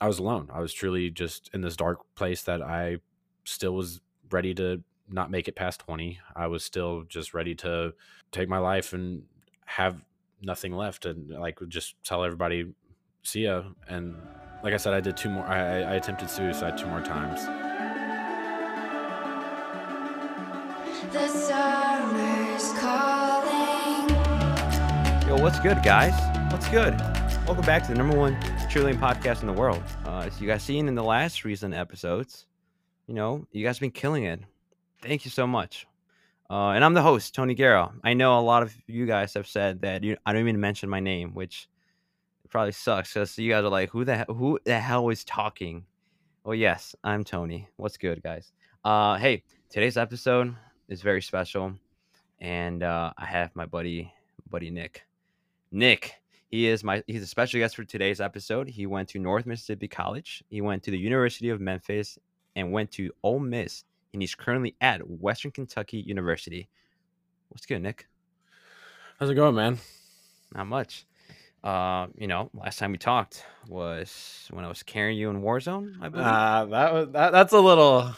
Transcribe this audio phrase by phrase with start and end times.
[0.00, 0.50] I was alone.
[0.52, 2.98] I was truly just in this dark place that I
[3.44, 6.18] still was ready to not make it past 20.
[6.34, 7.94] I was still just ready to
[8.30, 9.22] take my life and
[9.64, 10.04] have
[10.42, 12.66] nothing left and like just tell everybody
[13.22, 14.14] see ya and
[14.62, 17.44] like I said I did two more I, I attempted suicide two more times.
[21.12, 24.08] The summer's calling.
[25.26, 26.14] Yo, what's good, guys?
[26.52, 26.98] What's good?
[27.46, 28.36] Welcome back to the number one
[28.76, 29.82] cheerleading podcast in the world.
[30.04, 32.44] Uh, as you guys seen in the last recent episodes,
[33.06, 34.38] you know, you guys been killing it.
[35.00, 35.86] Thank you so much.
[36.50, 37.90] Uh, and I'm the host, Tony Guerra.
[38.04, 40.90] I know a lot of you guys have said that you, I don't even mention
[40.90, 41.70] my name, which
[42.50, 45.86] probably sucks because you guys are like, who the who the hell is talking?
[46.44, 47.68] Well, yes, I'm Tony.
[47.76, 48.52] What's good, guys?
[48.84, 50.54] Uh, hey, today's episode
[50.90, 51.72] is very special,
[52.40, 54.12] and uh, I have my buddy,
[54.50, 55.06] buddy Nick.
[55.72, 56.16] Nick,
[56.48, 58.68] he is my he's a special guest for today's episode.
[58.68, 60.44] He went to North Mississippi College.
[60.48, 62.18] He went to the University of Memphis
[62.54, 66.68] and went to Ole Miss, and he's currently at Western Kentucky University.
[67.48, 68.06] What's good, Nick?
[69.18, 69.78] How's it going, man?
[70.54, 71.06] Not much.
[71.64, 75.94] Uh, you know, last time we talked was when I was carrying you in Warzone.
[76.00, 76.26] I believe.
[76.26, 78.14] Uh, that was that, that's a little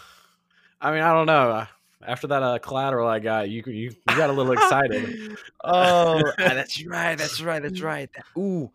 [0.81, 1.67] I mean, I don't know.
[2.07, 5.37] After that uh, collateral I got, you you, you got a little excited.
[5.65, 7.19] oh, ah, that's right.
[7.19, 7.61] That's right.
[7.61, 8.09] That's right.
[8.15, 8.71] That, ooh,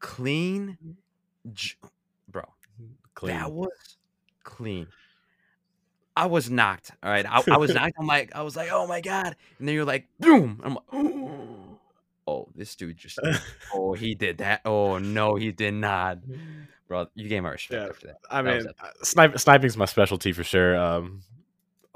[0.00, 0.78] clean,
[2.26, 2.42] bro.
[3.14, 3.36] Clean.
[3.36, 3.96] That was
[4.44, 4.86] clean.
[6.16, 6.90] I was knocked.
[7.02, 7.94] All right, I, I was knocked.
[7.98, 10.60] I'm like, I was like, oh my god, and then you're like, boom.
[10.64, 10.84] I'm like,
[12.26, 13.20] oh, this dude just,
[13.72, 14.62] oh, he did that.
[14.64, 16.18] Oh no, he did not,
[16.88, 17.06] bro.
[17.14, 18.16] You gave my respect Yeah, after that.
[18.30, 18.66] I That mean,
[19.02, 20.76] snipe, sniping's my specialty for sure.
[20.76, 21.22] Um,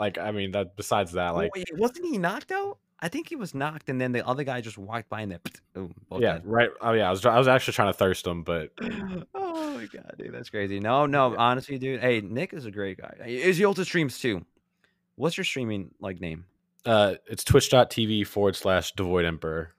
[0.03, 2.79] like I mean, that besides that, like Wait, wasn't he knocked out?
[2.99, 5.41] I think he was knocked, and then the other guy just walked by and then,
[5.75, 6.43] boom, yeah, dead.
[6.45, 6.71] right.
[6.81, 8.71] Oh yeah, I was I was actually trying to thirst him, but
[9.35, 10.81] oh my god, dude, that's crazy.
[10.81, 12.01] No, no, honestly, dude.
[12.01, 13.15] Hey, Nick is a great guy.
[13.27, 14.45] Is he also streams too?
[15.15, 16.47] What's your streaming like name?
[16.85, 19.73] uh, it's twitch.tv forward slash devoid emperor.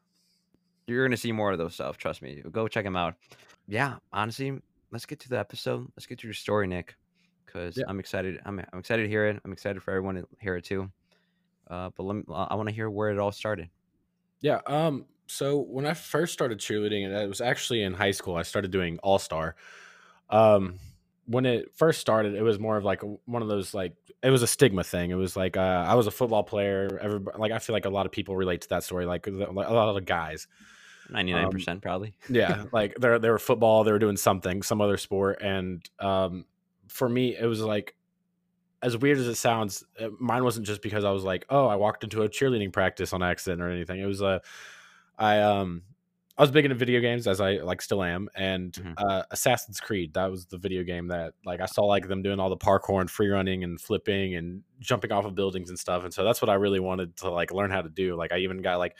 [0.88, 1.98] You're gonna see more of those stuff.
[1.98, 2.42] Trust me.
[2.50, 3.16] Go check him out.
[3.68, 4.60] Yeah, honestly,
[4.92, 5.92] let's get to the episode.
[5.96, 6.96] Let's get to your story, Nick,
[7.54, 7.86] because Yeah.
[7.88, 8.40] I'm excited.
[8.46, 9.40] I'm I'm excited to hear it.
[9.46, 10.92] I'm excited for everyone to hear it too.
[11.70, 12.24] Uh, but let me.
[12.34, 13.70] I want to hear where it all started.
[14.42, 14.60] Yeah.
[14.66, 15.06] Um.
[15.28, 18.72] So when I first started cheerleading, and it was actually in high school, I started
[18.72, 19.56] doing All Star.
[20.30, 20.80] Um,
[21.26, 24.42] when it first started, it was more of like one of those like it was
[24.44, 25.12] a stigma thing.
[25.12, 27.00] It was like uh, I was a football player.
[27.02, 29.06] Everybody, like I feel like a lot of people relate to that story.
[29.06, 30.48] Like a lot of guys.
[31.10, 32.14] Ninety nine percent probably.
[32.30, 36.46] yeah like they're they were football they were doing something some other sport and um
[36.94, 37.96] for me it was like
[38.82, 41.76] as weird as it sounds uh, mine wasn't just because i was like oh i
[41.76, 44.40] walked into a cheerleading practice on accident or anything it was a
[45.18, 45.82] i um
[46.38, 48.94] i was big into video games as i like still am and Mhm.
[48.98, 52.40] uh assassin's creed that was the video game that like i saw like them doing
[52.40, 56.04] all the parkour and free running and flipping and jumping off of buildings and stuff
[56.04, 58.38] and so that's what i really wanted to like learn how to do like i
[58.38, 58.96] even got like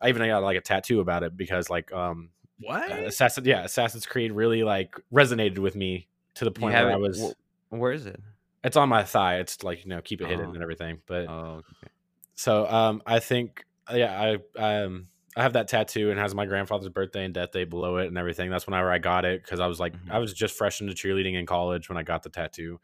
[0.00, 2.30] i even got like a tattoo about it because like um
[2.60, 2.90] What?
[2.90, 6.96] uh, Assassin, yeah, Assassin's Creed really like resonated with me to the point where I
[6.96, 7.34] was.
[7.70, 8.20] where is it?
[8.64, 9.38] it's on my thigh.
[9.40, 10.52] It's like you know, keep it hidden Oh.
[10.54, 11.00] and everything.
[11.06, 11.92] But Oh, okay.
[12.34, 16.88] so um, I think yeah, I um, I have that tattoo and has my grandfather's
[16.90, 18.50] birthday and death day below it and everything.
[18.50, 20.10] That's whenever I got it because I was like Mhm.
[20.10, 22.80] I was just fresh into cheerleading in college when I got the tattoo.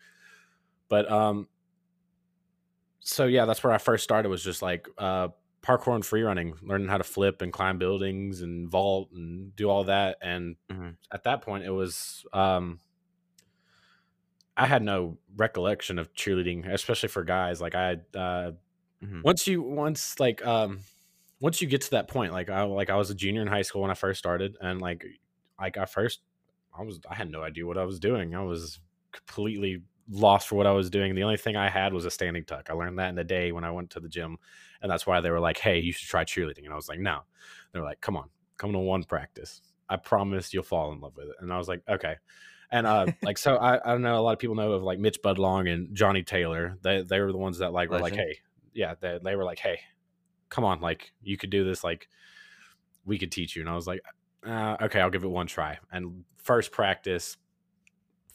[0.88, 1.48] But um,
[3.00, 4.28] so yeah, that's where I first started.
[4.28, 5.28] Was just like uh,
[5.62, 9.68] parkour and free running, learning how to flip and climb buildings and vault and do
[9.70, 10.18] all that.
[10.20, 10.96] And Mhm.
[11.12, 12.80] at that point, it was um,
[14.58, 17.60] I had no recollection of cheerleading, especially for guys.
[17.62, 18.52] Like I, uh,
[19.00, 19.22] Mhm.
[19.22, 20.80] once you once like um,
[21.40, 23.62] once you get to that point, like I like I was a junior in high
[23.62, 25.04] school when I first started, and like
[25.60, 26.22] like I first
[26.78, 28.34] I was I had no idea what I was doing.
[28.34, 28.80] I was
[29.12, 31.14] completely lost for what I was doing.
[31.14, 32.70] The only thing I had was a standing tuck.
[32.70, 34.38] I learned that in a day when I went to the gym,
[34.82, 37.00] and that's why they were like, "Hey, you should try cheerleading." And I was like,
[37.00, 37.22] "No."
[37.72, 39.62] They're like, "Come on, come to one practice.
[39.88, 42.16] I promise you'll fall in love with it." And I was like, "Okay."
[42.70, 44.18] And uh, like so, I, I don't know.
[44.18, 46.78] A lot of people know of like Mitch Budlong and Johnny Taylor.
[46.82, 48.38] They they were the ones that like were like, "Hey,
[48.74, 49.80] yeah." They, they were like, "Hey,
[50.48, 51.82] come on, like you could do this.
[51.82, 52.08] Like
[53.04, 54.00] we could teach you." And I was like,
[54.46, 57.36] uh, "Okay, I'll give it one try." And first practice,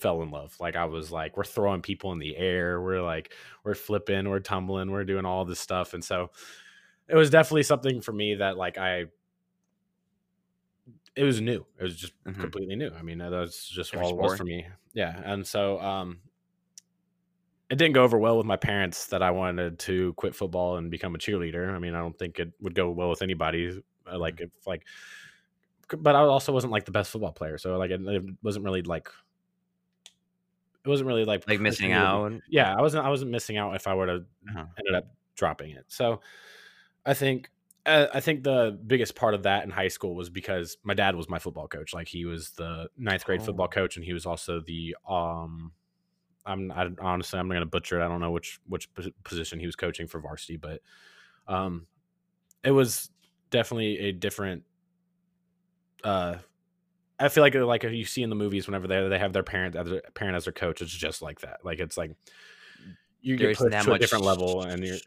[0.04, 0.56] fell in love.
[0.60, 2.81] Like I was like, we're throwing people in the air.
[2.81, 5.94] We're like, we're flipping, we're tumbling, we're doing all this stuff.
[5.94, 6.30] And so
[7.07, 9.06] it was definitely something for me that like I
[11.15, 11.65] it was new.
[11.80, 12.39] It was just Mhm.
[12.39, 12.92] completely new.
[12.92, 14.65] I mean, that's just all it was for me.
[14.94, 15.21] Yeah.
[15.24, 16.21] And so um
[17.69, 20.92] it didn't go over well with my parents that I wanted to quit football and
[20.92, 21.74] become a cheerleader.
[21.74, 23.81] I mean, I don't think it would go well with anybody.
[24.12, 24.86] uh, Like if like
[25.98, 27.57] but I also wasn't like the best football player.
[27.57, 29.09] So like it, it wasn't really like
[30.86, 32.33] it wasn't really like like missing me to be- out.
[32.50, 34.66] yeah, I wasn't I wasn't missing out if I would have Uh-huh.
[34.80, 35.06] ended up
[35.36, 35.86] dropping it.
[35.88, 36.21] So
[37.06, 37.50] I think
[37.85, 41.15] uh, I think the biggest part of that in high school was because my dad
[41.15, 41.94] was my football coach.
[41.94, 43.74] Like he was the ninth grade football Oh.
[43.74, 45.71] coach, and he was also the um.
[46.45, 48.06] I'm I, honestly I'm gonna butcher it.
[48.06, 48.89] I don't know which which
[49.24, 50.81] position he was coaching for varsity, but
[51.47, 51.88] um,
[52.65, 53.09] it was
[53.50, 54.63] definitely a different.
[56.03, 56.35] Uh,
[57.18, 59.77] I feel like like you see in the movies whenever they they have their parent
[59.77, 61.63] as their parent as their coach, it's just like that.
[61.63, 62.12] Like it's like
[63.21, 64.97] you get pushed to a different level, and you're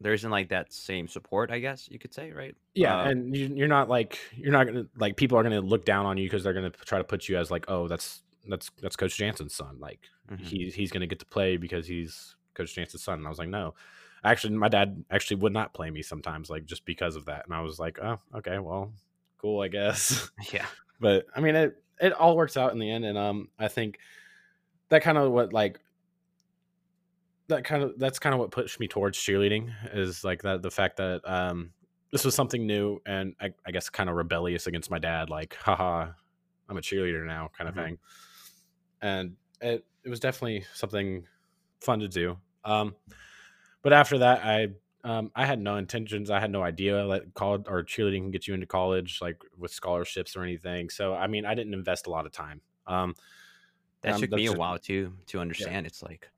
[0.00, 2.56] there isn't like that same support, I guess you could say, right?
[2.74, 5.84] yeah, Uh, and you, you're not like you're not gonna like people are gonna look
[5.84, 8.70] down on you because they're gonna try to put you as like oh that's that's
[8.80, 9.78] that's Coach Jansen's son.
[9.78, 10.00] Like
[10.30, 10.40] mhm.
[10.40, 13.18] he's he's gonna get to play because he's Coach Jansen's son.
[13.18, 13.74] And I was like no,
[14.24, 17.54] actually my dad actually would not play me sometimes like just because of that, and
[17.54, 18.92] I was like oh okay well
[19.38, 20.30] cool I guess.
[20.52, 20.66] yeah.
[20.98, 23.98] but I mean it it all works out in the end, and um I think
[24.88, 25.78] that kind of what like
[27.50, 30.70] that kind of that's kind of what pushed me towards cheerleading is like that the
[30.70, 31.70] fact that um
[32.10, 35.54] this was something new and I, I guess kind of rebellious against my dad like
[35.60, 36.08] haha
[36.68, 37.84] I'm a cheerleader now kind of Mhm.
[37.84, 37.98] thing
[39.02, 41.26] and it it was definitely something
[41.80, 42.94] fun to do um
[43.82, 44.68] but after that I
[45.02, 46.30] um, I had no intentions.
[46.30, 49.72] I had no idea like college or cheerleading can get you into college, like with
[49.72, 50.90] scholarships or anything.
[50.90, 52.60] So I mean, I didn't invest a lot of time.
[52.86, 53.14] Um,
[54.02, 55.86] That um, took me a just- while too to understand.
[55.86, 56.28] It's like,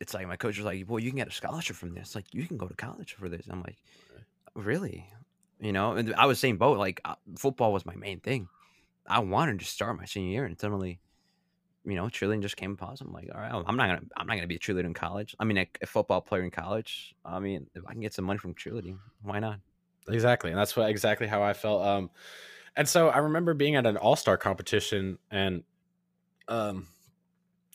[0.00, 2.14] it's like my coach was like, "Well, you can get a scholarship from this.
[2.14, 3.78] Like, you can go to college for this." I'm like,
[4.54, 5.08] "Really?"
[5.60, 6.78] You know, and I was same boat.
[6.78, 8.48] Like, uh, football was my main thing.
[9.06, 11.00] I wanted to start my senior year, and suddenly,
[11.84, 12.96] you know, cheerleading just came upon.
[13.00, 15.34] I'm like, "All right, I'm not gonna, I'm not gonna be a cheerleader in college.
[15.38, 17.14] I mean, a, a football player in college.
[17.24, 19.60] I mean, if I can get some money from cheerleading, why not?"
[20.08, 21.84] Exactly, and that's what exactly how I felt.
[21.84, 22.10] Um,
[22.76, 25.64] and so I remember being at an all star competition, and
[26.48, 26.86] um,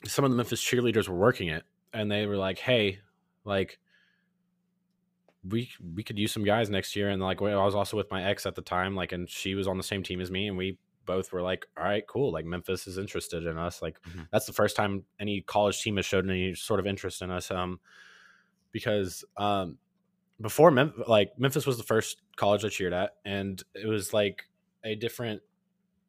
[0.06, 3.00] some of the Memphis cheerleaders were working it, and they were like, "Hey,
[3.46, 3.80] like."
[5.44, 8.24] We we could use some guys next year, and like I was also with my
[8.24, 10.56] ex at the time, like, and she was on the same team as me, and
[10.56, 10.78] we
[11.08, 13.82] both were like, "All right, cool." Like Memphis is interested in us.
[13.82, 14.28] Like Mhm.
[14.32, 17.50] that's the first time any college team has showed any sort of interest in us.
[17.50, 17.80] Um,
[18.72, 19.80] because um,
[20.42, 24.46] before Memphis, like Memphis was the first college I cheered at, and it was like
[24.84, 25.44] a different.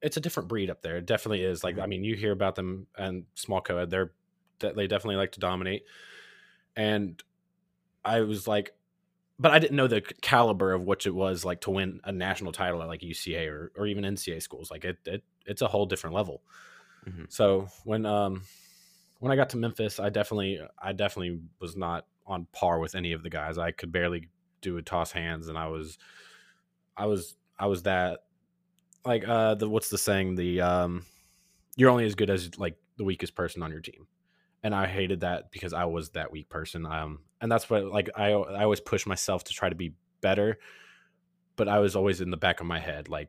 [0.02, 0.98] It's a different breed up there.
[0.98, 1.64] It definitely is.
[1.64, 3.90] Like I mean, you hear about them and small co-ed.
[3.90, 4.12] They're
[4.62, 5.84] de- they definitely like to dominate,
[6.74, 7.22] and
[8.04, 8.72] I was like,
[9.38, 12.52] but I didn't know the caliber of which it was like to win a national
[12.52, 14.70] title at like UCA or or even NCAA schools.
[14.70, 16.42] Like it, it it's a whole different level.
[17.06, 17.30] Mhm.
[17.30, 18.42] So when um
[19.18, 23.12] when I got to Memphis, I definitely I definitely was not on par with any
[23.12, 23.58] of the guys.
[23.58, 24.28] I could barely
[24.60, 25.98] do a toss hands, and I was
[26.96, 28.20] I was I was that
[29.04, 31.04] like uh the what's the saying the um
[31.76, 34.06] you're only as good as like the weakest person on your team
[34.62, 38.08] and i hated that because i was that weak person um and that's what like
[38.16, 40.58] i i always push myself to try to be better
[41.56, 43.28] but i was always in the back of my head like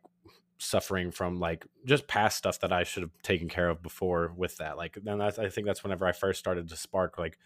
[0.59, 4.55] suffering from like just past stuff that i should have taken care of before with
[4.57, 7.37] that like then that's, i think that's whenever i first started to spark like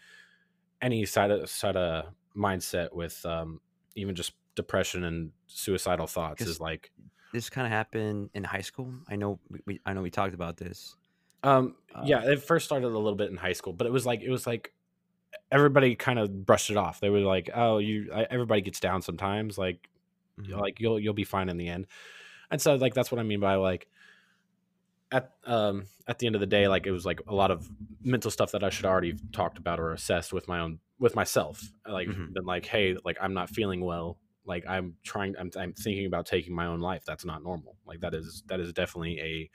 [0.80, 2.04] any side of side of
[2.36, 3.60] mindset with um
[3.96, 6.92] even just depression and suicidal thoughts is like
[7.32, 8.92] This kind of happened in high school.
[9.08, 9.38] I know.
[9.66, 10.96] We, I know we talked about this.
[11.42, 14.06] Um, Uh, yeah, it first started a little bit in high school, but it was
[14.06, 14.72] like it was like
[15.52, 17.00] everybody kind of brushed it off.
[17.00, 19.58] They were like, "Oh, you." I, everybody gets down sometimes.
[19.58, 19.88] Like,
[20.36, 20.60] Mhm.
[20.60, 21.88] like you'll you'll be fine in the end.
[22.50, 23.88] And so, like that's what I mean by like
[25.10, 27.70] at um at the end of the day, like it was like a lot of
[28.04, 31.14] mental stuff that I should already have talked about or assessed with my own with
[31.14, 31.72] myself.
[31.86, 32.32] Like, Mhm.
[32.32, 34.20] been like, hey, like I'm not feeling well.
[34.44, 35.36] Like I'm trying.
[35.38, 37.04] I'm I'm thinking about taking my own life.
[37.06, 37.76] That's not normal.
[37.86, 39.50] Like that is that is definitely a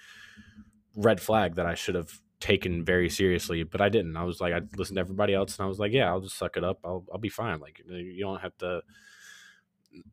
[0.95, 4.17] red flag that I should have taken very seriously, but I didn't.
[4.17, 6.37] I was like, I listened to everybody else, and I was like, yeah, I'll just
[6.37, 6.79] suck it up.
[6.83, 7.59] I'll I'll be fine.
[7.59, 8.81] Like you don't have to.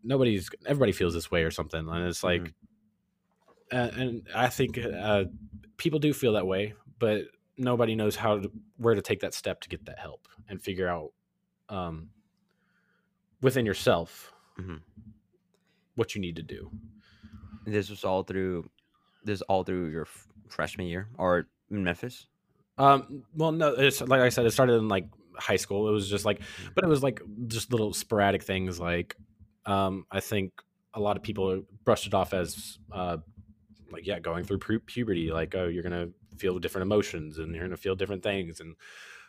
[0.02, 2.52] Nobody's everybody feels this way or something, and it's like, Mhm.
[3.72, 5.24] uh, and I think uh,
[5.76, 7.24] people do feel that way, but
[7.56, 10.88] nobody knows how to where to take that step to get that help and figure
[10.88, 11.12] out
[11.68, 12.10] um,
[13.40, 14.82] within yourself Mhm.
[15.94, 16.70] what you need to do.
[17.64, 18.68] And this was all through.
[19.24, 20.06] This all through your
[20.50, 22.26] freshman year or in Memphis.
[22.78, 25.88] Um, well, no, it's like I said, it started in like high school.
[25.88, 26.40] It was just like,
[26.74, 28.80] but it was like just little sporadic things.
[28.80, 29.16] Like,
[29.66, 30.52] um, I think
[30.94, 33.18] a lot of people brushed it off as, uh,
[33.92, 35.30] like, yeah, going through pu- puberty.
[35.30, 38.60] Like, oh, you're gonna feel different emotions and you're gonna feel different things.
[38.60, 38.76] And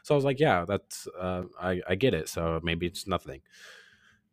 [0.04, 2.30] so I was like, yeah, that's, uh, I, I get it.
[2.30, 3.42] So maybe it's nothing.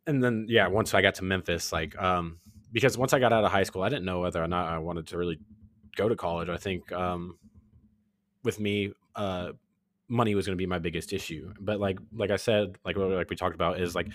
[0.06, 2.38] And then, yeah, once I got to Memphis, like, um,
[2.72, 4.78] because once I got out of high school, I didn't know whether or not I
[4.78, 5.38] wanted to really
[5.98, 6.48] go to college.
[6.48, 7.38] I think, um,
[8.44, 9.52] with me uh
[10.08, 11.52] money was going to be my biggest issue.
[11.60, 14.08] But like like I said, like like we talked about is like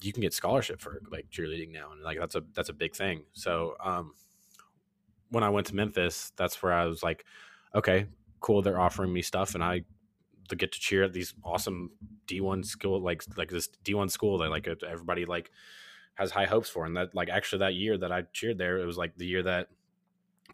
[0.00, 2.96] you can get scholarship for like cheerleading now and like that's a that's a big
[2.96, 3.24] thing.
[3.32, 4.14] So um
[5.30, 7.24] when I went to Memphis, that's where I was like
[7.74, 8.06] okay,
[8.40, 9.84] cool they're offering me stuff and I
[10.56, 11.90] get to cheer at these awesome
[12.26, 15.50] D1 school like like this D1 school that like everybody like
[16.14, 18.86] has high hopes for and that like actually that year that I cheered there it
[18.86, 19.68] was like the year that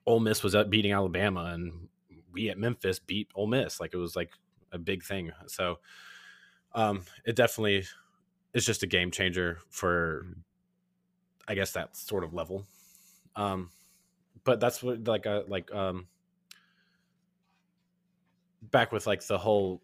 [0.06, 1.88] Ole Miss was up beating Alabama and
[2.32, 4.32] we at Memphis beat Ole Miss like it was like
[4.72, 5.78] a big thing so
[6.74, 7.84] um it definitely
[8.52, 10.26] is just a game changer for
[11.46, 12.66] I guess that sort of level
[13.36, 13.70] um
[14.44, 16.08] but that's what like uh, like um
[18.62, 19.82] back with like the whole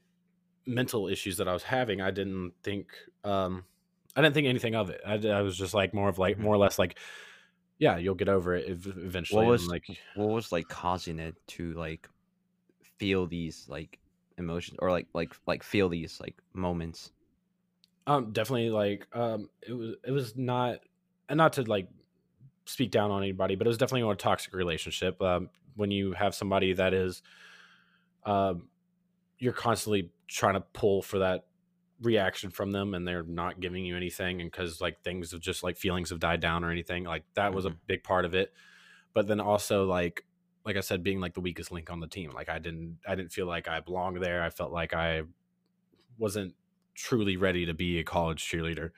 [0.67, 2.93] mental issues that I was having, I didn't think
[3.25, 3.64] um
[4.17, 5.00] I didn't think anything of it.
[5.07, 6.40] I, I was just like more of like Mhm.
[6.40, 6.99] more or less like
[7.80, 9.46] yeah, you'll get over it eventually.
[9.46, 9.84] What was like
[10.14, 12.08] what was like causing it to like
[12.99, 14.00] feel these like
[14.38, 17.12] emotions or like like like feel these like moments?
[18.06, 20.80] um definitely like um it was it was not
[21.28, 21.88] and not to like
[22.66, 25.20] speak down on anybody, but it was definitely a toxic relationship.
[25.22, 27.22] Um when you have somebody that is
[28.25, 28.68] um
[29.38, 31.49] you're constantly trying to pull for that
[32.00, 35.62] reaction from them and they're not giving you anything and because like things have just
[35.62, 37.78] like feelings have died down or anything like that was a Mhm.
[37.87, 38.52] big part of it
[39.12, 40.25] but then also like
[40.64, 43.14] like i said being like the weakest link on the team like i didn't i
[43.14, 45.23] didn't feel like i belonged there i felt like i
[46.19, 46.54] wasn't
[46.95, 48.90] truly ready to be a college cheerleader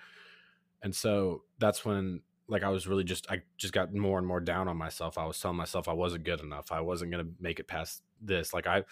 [0.83, 4.41] and so that's when like i was really just i just got more and more
[4.41, 7.33] down on myself i was telling myself i wasn't good enough i wasn't going to
[7.41, 8.85] make it past this like i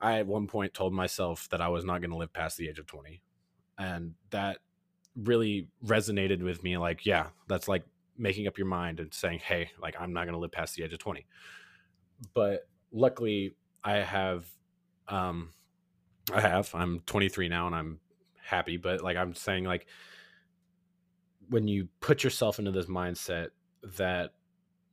[0.00, 2.68] i at one point told myself that i was not going to live past the
[2.68, 3.22] age of 20
[3.78, 4.58] and that
[5.16, 7.84] really resonated with me like yeah that's like
[8.16, 10.82] making up your mind and saying hey like i'm not going to live past the
[10.82, 11.26] age of 20
[12.34, 13.54] but luckily
[13.84, 14.46] i have
[15.08, 15.50] um
[16.32, 16.70] i have.
[16.74, 18.00] I'm 23 now and i'm
[18.44, 19.86] happy but like i'm saying like
[21.48, 23.48] when you put yourself into this mindset
[23.96, 24.32] that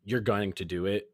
[0.04, 1.12] you're going to do it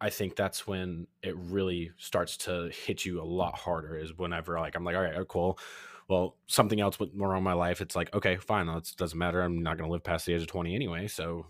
[0.00, 4.58] i think that's when it really starts to hit you a lot harder is whenever
[4.58, 5.58] like i'm like all right cool
[6.08, 9.40] well something else went wrong in my life it's like okay fine it doesn't matter
[9.42, 11.46] i'm not going to live past the age of 20 anyway so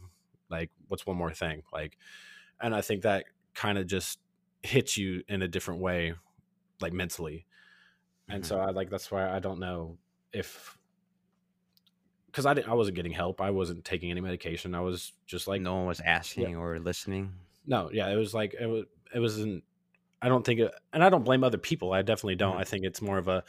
[0.49, 1.99] like what's one more thing like
[2.61, 4.19] and i think that kind of just
[4.63, 6.15] hits you in a different way
[6.81, 7.45] like mentally
[8.29, 8.47] and Mhm.
[8.47, 9.99] so i like that's why i don't know
[10.33, 10.79] if
[12.27, 15.47] because I, didn't- I wasn't getting help i wasn't taking any medication i was just
[15.49, 17.33] like no one was asking or listening.
[17.67, 18.85] no yeah it was like it was
[19.15, 19.65] it wasn't
[20.21, 22.61] i don't think it, and i don't blame other people i definitely don't Mhm.
[22.61, 23.43] i think it's more of a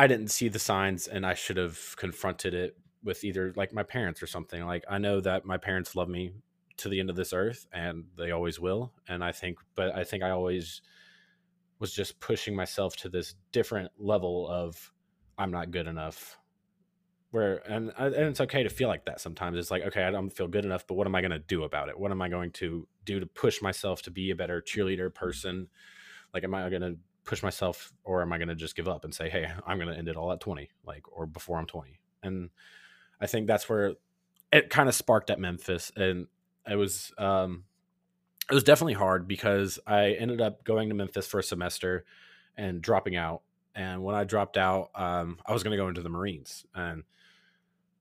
[0.00, 3.82] i didn't see the signs and i should have confronted it with either like my
[3.82, 4.64] parents or something.
[4.66, 6.32] Like i know that my parents love me
[6.76, 10.02] to the end of this earth and they always will and i think but i
[10.02, 10.80] think i always
[11.78, 14.92] was just pushing myself to this different level of
[15.38, 16.36] i'm not good enough.
[17.32, 19.56] Where and uh, and it's okay to feel like that sometimes.
[19.56, 21.64] It's like okay i don't feel good enough but what am i going to do
[21.64, 21.98] about it?
[21.98, 25.68] What am i going to do to push myself to be a better cheerleader person?
[26.34, 26.96] Like am i going to
[27.30, 29.88] push myself or am i going to just give up and say hey i'm going
[29.88, 32.50] to end it all at 20 like or before i'm 20 and
[33.20, 33.94] i think that's where
[34.52, 36.26] it kind of sparked at memphis and
[36.68, 37.62] it was um
[38.50, 42.04] it was definitely hard because i ended up going to memphis for a semester
[42.56, 43.42] and dropping out
[43.76, 47.04] and when i dropped out um i was going to go into the marines and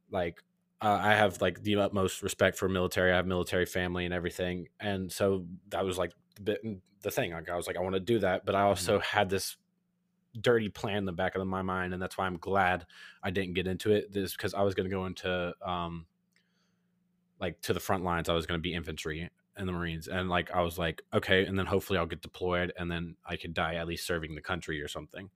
[0.10, 0.42] like
[0.82, 3.12] uh, I have like the utmost respect for military.
[3.12, 7.32] I have military family and everything, and so that was like the the thing.
[7.32, 9.58] Like I was like, I want to do that, but I also had this
[10.40, 12.86] dirty plan in the back of my mind, and that's why I'm glad
[13.24, 14.12] I didn't get into it.
[14.12, 16.06] This because I was going to go into um
[17.40, 18.30] like to the front lines.
[18.30, 21.46] I was going to be infantry in the Marines, and like I was like, okay,
[21.46, 24.42] and then hopefully I'll get deployed, and then I could die at least serving the
[24.42, 25.30] country or something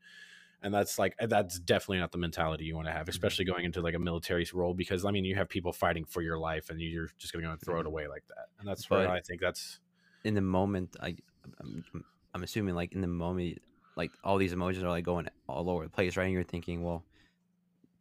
[0.65, 3.81] and that's like that's definitely not the mentality you want to have especially going into
[3.81, 6.79] like a military role because i mean you have people fighting for your life and
[6.79, 7.87] you're just going to go and throw it Mhm.
[7.87, 9.81] away like that and that's where i think that's
[10.23, 11.15] in the moment, I,
[11.59, 11.83] I'm,
[12.33, 13.61] I'm assuming like in the moment,
[13.95, 16.25] like all these emotions are like going all over the place, right?
[16.25, 17.03] And you're thinking, well,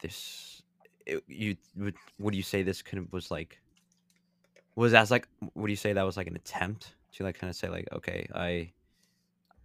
[0.00, 0.62] this,
[1.06, 3.60] it, you would, would you say this could was like,
[4.74, 7.56] was that like, would you say that was like an attempt to like kind of
[7.56, 8.72] say like, okay, I,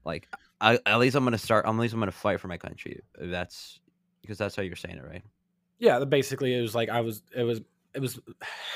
[0.04, 0.28] like,
[0.60, 1.66] I at least I'm gonna start.
[1.68, 3.02] I'm at least I'm gonna fight for my country.
[3.20, 3.80] That's
[4.22, 5.24] because that's how you're saying it, right?
[5.80, 7.62] yeah basically it was like i was it was
[7.94, 8.20] it was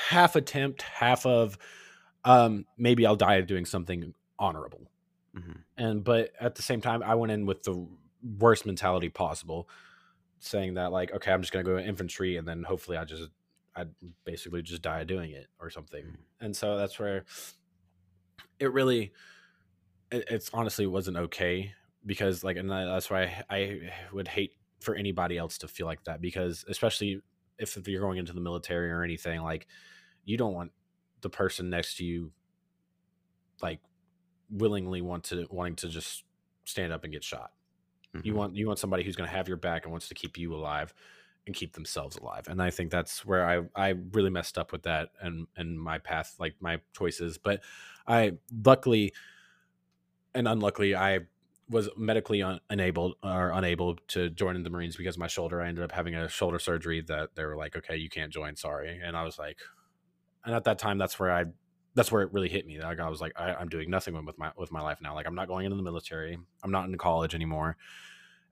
[0.08, 1.58] half attempt half of
[2.24, 4.88] um maybe i'll die doing something honorable.
[5.36, 7.86] Hmm and but at the same time i went in with the
[8.38, 9.68] worst mentality possible
[10.38, 13.30] saying that like okay i'm just going to go infantry and then hopefully i just
[13.74, 13.84] i
[14.24, 16.04] basically just die doing it or something.
[16.04, 16.16] Mhm.
[16.40, 17.24] and so that's where
[18.58, 19.12] it really
[20.10, 21.72] it, it's honestly wasn't okay
[22.04, 23.80] because like and that's why I, I
[24.12, 27.22] would hate for anybody else to feel like that because especially
[27.58, 29.66] if you're going into the military or anything like
[30.24, 30.72] you don't want
[31.22, 32.32] the person next to you
[33.62, 33.80] like
[34.50, 36.24] willingly want to wanting to just
[36.64, 37.52] stand up and get shot
[38.22, 38.36] you Mhm.
[38.36, 40.54] want you want somebody who's going to have your back and wants to keep you
[40.54, 40.92] alive
[41.46, 44.82] and keep themselves alive and i think that's where i i really messed up with
[44.82, 47.62] that and and my path like my choices but
[48.06, 48.32] i
[48.64, 49.12] luckily
[50.34, 51.20] and unluckily i
[51.68, 55.60] was medically un- unable or unable to join in the marines because of my shoulder
[55.62, 58.54] i ended up having a shoulder surgery that they were like okay you can't join
[58.56, 59.58] sorry and i was like
[60.44, 61.44] and at that time that's where i
[61.94, 64.38] that's where it really hit me like i was like I, i'm doing nothing with
[64.38, 66.96] my with my life now like i'm not going into the military i'm not in
[66.98, 67.76] college anymore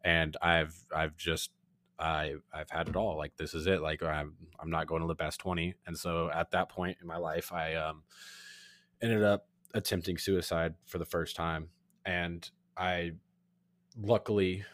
[0.04, 1.50] and i've i've just
[1.98, 5.08] i i've had it all like this is it like i'm i'm not going to
[5.08, 8.02] the best 20 and so at that point in my life i um
[9.02, 11.68] ended up attempting suicide for the first time
[12.04, 13.12] and i
[13.98, 14.64] luckily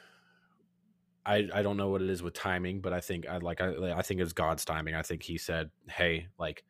[1.24, 3.92] I, I don't know what it is with timing, but I think I like I,
[3.92, 4.94] I think it's God's timing.
[4.94, 6.62] I think He said, "Hey, like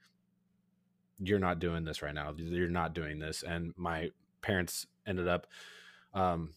[1.18, 2.34] you're not doing this right now.
[2.36, 4.10] You're not doing this." And my
[4.42, 5.46] parents ended up,
[6.14, 6.54] um,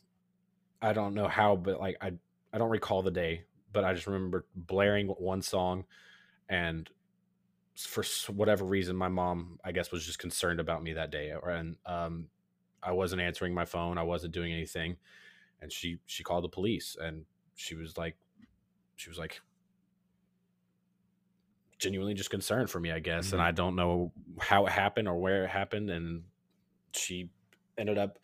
[0.81, 2.13] I don't know how, but like I
[2.53, 5.85] I don't recall the day, but I just remember blaring one song,
[6.47, 6.89] and
[7.77, 11.77] for whatever reason, my mom I guess was just concerned about me that day, and
[11.85, 12.27] um,
[12.81, 13.97] I wasn't answering my phone.
[13.97, 14.97] I wasn't doing anything,
[15.61, 17.25] and she she called the police, and
[17.55, 18.15] she was like,
[18.95, 19.41] she was like
[21.79, 23.33] genuinely just concerned for me, I guess.
[23.33, 23.45] And Mhm.
[23.45, 25.89] I don't know how it happened or where it happened.
[25.89, 26.25] And
[26.93, 27.31] she
[27.77, 28.19] ended up,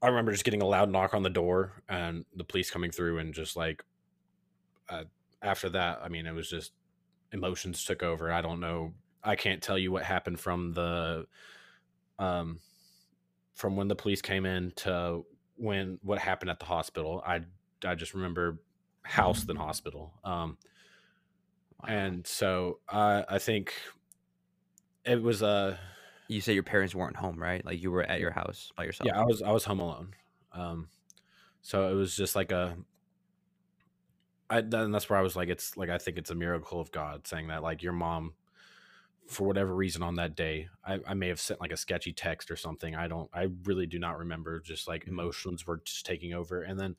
[0.00, 3.18] I remember just getting a loud knock on the door and the police coming through
[3.18, 3.84] and just like,
[4.88, 5.04] uh,
[5.42, 6.72] after that, I mean, it was just
[7.32, 8.32] emotions took over.
[8.32, 8.94] I don't know.
[9.22, 11.26] I can't tell you what happened from the,
[12.18, 12.60] um,
[13.54, 15.24] from when the police came in to
[15.56, 17.22] when what happened at the hospital.
[17.24, 17.42] I
[17.84, 18.60] I just remember
[19.02, 20.14] house than hospital.
[20.24, 20.58] Um,
[21.82, 21.88] Wow.
[21.88, 23.74] and so I I think
[25.04, 25.76] it was uh
[26.28, 27.64] you say your parents weren't home, right?
[27.64, 29.06] Like you were at your house by yourself.
[29.06, 30.14] yeah I was I was home alone.
[30.52, 30.88] Um,
[31.62, 32.76] so it was just like a.
[34.50, 36.90] I, and that's where I was like, it's like I think it's a miracle of
[36.92, 38.34] God saying that like your mom,
[39.26, 42.50] for whatever reason on that day, I, I may have sent like a sketchy text
[42.50, 42.94] or something.
[42.94, 44.60] I don't, I really do not remember.
[44.60, 46.96] Just like emotions were just taking over, and then,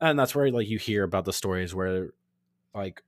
[0.00, 2.10] and that's where like you hear about the stories where,
[2.74, 3.02] like,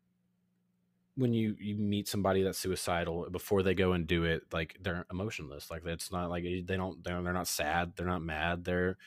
[1.18, 5.06] when you you meet somebody that's suicidal before they go and do it, like they're
[5.10, 5.70] emotionless.
[5.70, 8.98] Like it's not like they don't they're they're not sad, they're not mad, they're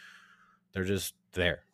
[0.74, 1.66] they're just there.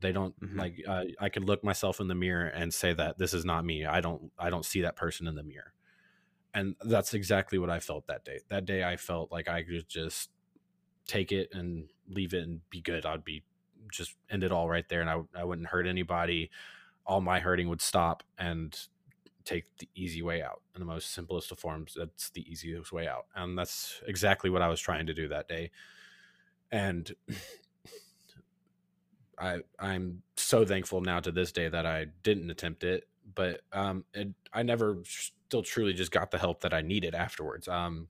[0.00, 0.58] They don't Mhm.
[0.58, 3.64] like uh, I could look myself in the mirror and say that this is not
[3.64, 3.86] me.
[3.86, 5.74] I don't I don't see that person in the mirror.
[6.54, 8.40] And that's exactly what I felt that day.
[8.48, 10.30] That day I felt like I could just
[11.06, 13.06] take it and leave it and be good.
[13.06, 13.44] I'd be
[13.92, 16.50] just end it all right there and I I wouldn't hurt anybody.
[17.06, 18.78] All my hurting would stop and
[19.46, 21.94] take the easy way out in the most simplest of forms.
[21.96, 23.26] That's the easiest way out.
[23.34, 25.70] And that's exactly what I was trying to do that day.
[26.70, 27.10] And
[29.38, 33.04] I I'm so thankful now to this day that I didn't attempt it,
[33.34, 37.68] but um it, I never still truly just got the help that I needed afterwards.
[37.68, 38.08] Um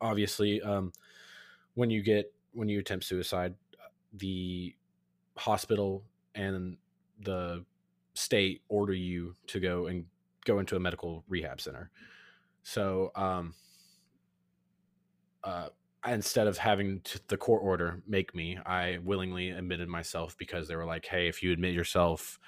[0.00, 0.92] obviously um
[1.74, 3.54] when you get when you attempt suicide,
[4.14, 4.74] the
[5.36, 6.76] hospital and
[7.20, 7.64] the
[8.14, 10.06] state order you to go and
[10.44, 11.90] go into a medical rehab center.
[12.62, 13.54] So um
[15.42, 15.68] uh
[16.06, 20.76] instead of having to, the court order make me, I willingly admitted myself because they
[20.76, 22.38] were like, "Hey, if you admit yourself,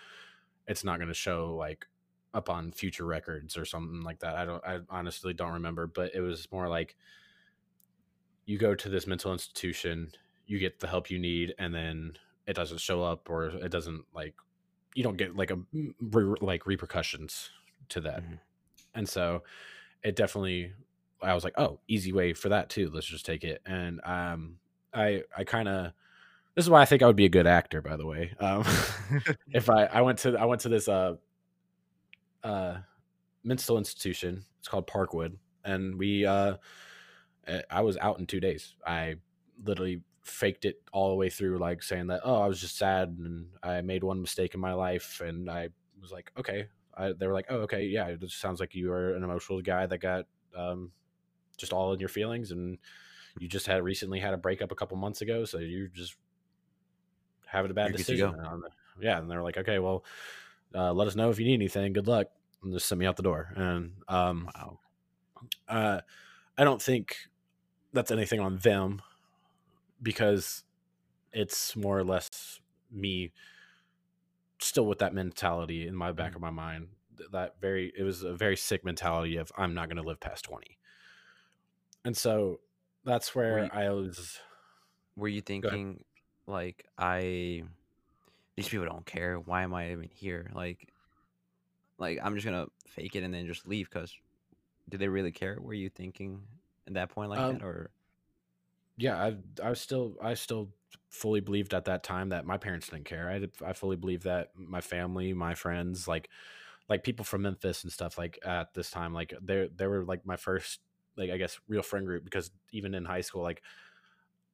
[0.66, 1.86] it's not going to show like
[2.34, 6.14] up on future records or something like that." I don't I honestly don't remember, but
[6.14, 6.96] it was more like
[8.46, 10.12] you go to this mental institution,
[10.46, 14.04] you get the help you need and then it doesn't show up or it doesn't
[14.14, 14.34] like
[14.94, 15.58] you don't get like a
[16.00, 17.50] re- like repercussions
[17.90, 18.22] to that.
[18.22, 18.38] Mhm.
[18.94, 19.44] And so
[20.02, 20.72] it definitely
[21.22, 22.90] I was like, "Oh, easy way for that too.
[22.92, 24.58] Let's just take it." And um
[24.94, 25.92] I I kind of
[26.56, 28.34] this is why I think I would be a good actor by the way.
[28.40, 28.64] Um
[29.52, 31.16] if I I went to I went to this uh
[32.44, 32.76] uh
[33.44, 34.44] mental institution.
[34.60, 36.56] It's called Parkwood and we uh
[37.46, 38.74] eh, I was out in 2 days.
[38.86, 39.16] I
[39.64, 43.10] literally faked it all the way through like saying that oh I was just sad
[43.20, 47.26] and I made one mistake in my life and I was like okay I, they
[47.26, 49.98] were like oh okay yeah it just sounds like you are an emotional guy that
[49.98, 50.90] got um
[51.56, 52.78] just all in your feelings and
[53.38, 56.16] you just had recently had a breakup a couple months ago so you're just
[57.46, 58.34] having a bad You're decision.
[58.38, 58.64] And
[59.00, 60.04] yeah and they're like okay well
[60.74, 62.28] uh, let us know if you need anything good luck
[62.62, 64.78] and just sent me out the door and um Wow.
[65.68, 66.00] uh,
[66.58, 67.16] I don't think
[67.92, 69.02] that's anything on them
[70.02, 70.64] because
[71.32, 73.32] it's more or less me
[74.60, 76.36] still with that mentality in my back Mhm.
[76.36, 76.88] of my mind.
[77.32, 80.44] That very it was a very sick mentality of I'm not going to live past
[80.44, 80.78] 20.
[82.04, 82.60] And so
[83.04, 84.38] that's where you- I was
[85.16, 86.04] Were you thinking
[86.46, 87.64] like I
[88.56, 89.38] these people don't care.
[89.40, 90.50] Why am I even here?
[90.54, 90.92] Like
[91.98, 94.14] like I'm just gonna fake it and then just leave because
[94.88, 95.60] do they really care?
[95.60, 96.42] Were you thinking
[96.86, 97.90] at that point like um that or
[98.96, 100.72] yeah, I I was still I still
[101.10, 103.30] fully believed at that time that my parents didn't care.
[103.30, 106.30] I I fully believed that my family, my friends, like
[106.88, 110.26] like people from Memphis and stuff like at this time like they they were like
[110.26, 110.80] my first
[111.16, 113.62] like I guess real friend group because even in high school like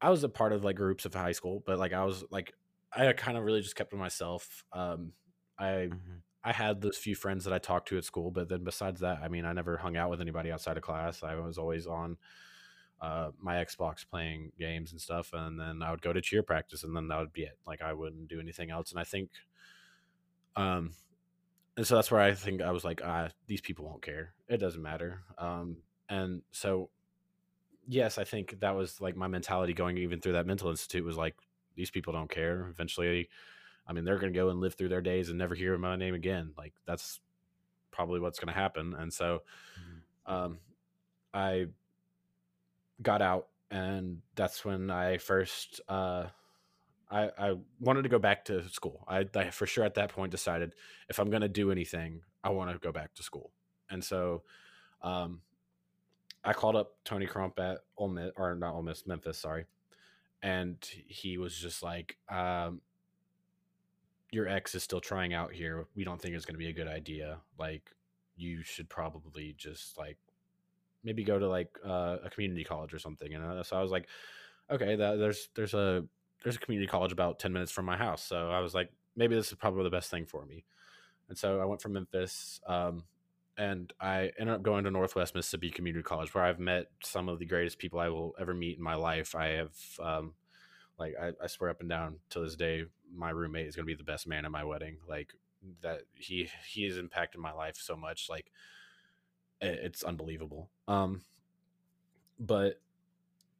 [0.01, 2.55] I was a part of like groups of high school, but like I was like
[2.93, 4.65] I kind of really just kept to myself.
[4.73, 5.15] Um
[5.59, 6.23] I Mhm.
[6.45, 9.19] I had those few friends that I talked to at school, but then besides that,
[9.23, 11.23] I mean, I never hung out with anybody outside of class.
[11.23, 12.19] I was always on
[13.03, 16.85] uh, my Xbox playing games and stuff, and then I would go to cheer practice,
[16.85, 17.59] and then that would be it.
[17.67, 18.93] Like I wouldn't do anything else.
[18.93, 19.31] And I think,
[20.57, 20.93] um,
[21.77, 24.35] and so that's where I think I was like, ah, these people won't care.
[24.49, 25.23] It doesn't matter.
[25.37, 26.91] Um, and so,
[27.89, 31.17] yes, I think that was like my mentality going even through that mental institute was
[31.17, 31.35] like,
[31.75, 32.69] these people don't care.
[32.71, 33.29] Eventually,
[33.87, 35.97] I mean, they're going to go and live through their days and never hear my
[35.97, 36.53] name again.
[36.57, 37.19] Like that's
[37.91, 38.95] probably what's going to happen.
[38.95, 39.43] And so,
[39.81, 40.33] Mhm.
[40.33, 40.59] um,
[41.35, 41.67] I
[43.03, 46.27] got out, and that's when I first uh,
[47.13, 49.05] I, I wanted to go back to school.
[49.07, 50.75] I, I for sure at that point decided
[51.11, 53.53] if I'm going to do anything, I want to go back to school.
[53.91, 54.43] And so,
[55.03, 55.43] um,
[56.43, 59.67] I called up Tony Crump at Ole Miss, or not Ole Miss, Memphis, sorry,
[60.43, 62.81] and he was just like, um,
[64.33, 65.87] "Your ex is still trying out here.
[65.95, 67.39] We don't think it's going to be a good idea.
[67.59, 67.91] Like,
[68.35, 70.19] you should probably just like
[71.05, 74.09] maybe go to like uh, a community college or something." And so I was like,
[74.71, 76.05] "Okay, that, there's there's a
[76.43, 79.35] there's a community college about ten minutes from my house." So I was like, "Maybe
[79.35, 80.65] this is probably the best thing for me."
[81.29, 82.61] And so I went from Memphis.
[82.67, 83.05] Um,
[83.57, 87.39] and I ended up going to Northwest Mississippi Community College, where I've met some of
[87.39, 89.35] the greatest people I will ever meet in my life.
[89.35, 90.35] I have, um,
[90.99, 92.85] like, I, I swear up and down to this day,
[93.15, 94.97] my roommate is going to be the best man at my wedding.
[95.07, 95.35] Like
[95.83, 98.29] that, he he has impacted my life so much.
[98.31, 98.51] Like
[99.63, 100.69] it's unbelievable.
[100.89, 101.23] Um,
[102.39, 102.81] but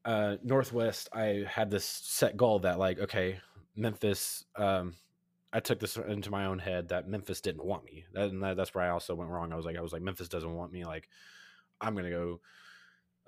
[0.05, 3.39] uh, Northwest, I had this set goal that, like, okay,
[3.77, 4.45] Memphis.
[4.57, 4.95] Um,
[5.53, 8.05] I took this into my own head that Memphis didn't want me.
[8.15, 9.53] That, and that, that's where I also went wrong.
[9.53, 10.85] I was like, I was like, Memphis doesn't want me.
[10.85, 11.09] Like,
[11.81, 12.41] I'm gonna go.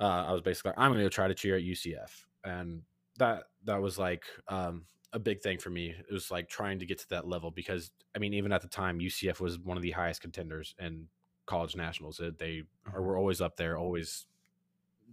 [0.01, 2.83] Uh, I was basically, I'm gonna go try to cheer at UCF, and
[3.19, 5.91] that that was like um, a big thing for me.
[5.91, 8.69] It was like trying to get to that level because I mean, even at the
[8.69, 11.07] time, UCF was one of the highest contenders in
[11.47, 12.21] college nationals.
[12.21, 14.27] It, they are, were always up there, always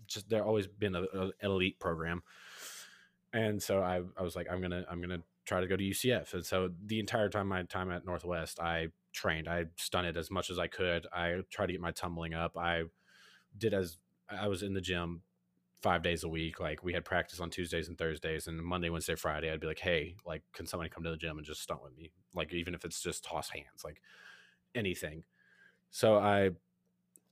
[0.08, 2.24] just they're always been an elite program.
[3.34, 6.34] And so I, I was like, I'm gonna I'm gonna try to go to UCF.
[6.34, 9.48] And so the entire time my time at Northwest, I trained.
[9.48, 11.08] I stunted as much as I could.
[11.13, 12.58] I tried to get my tumbling up.
[12.58, 12.84] I
[13.58, 13.98] did as
[14.30, 15.22] I was in the gym
[15.82, 16.60] five days a week.
[16.60, 19.80] Like we had practice on Tuesdays and Thursdays, and Monday, Wednesday, Friday, I'd be like,
[19.80, 22.12] hey, like, can somebody come to the gym and just stunt with me?
[22.34, 24.02] Like even if it's just toss hands, like
[24.76, 25.24] anything.
[25.92, 26.52] So I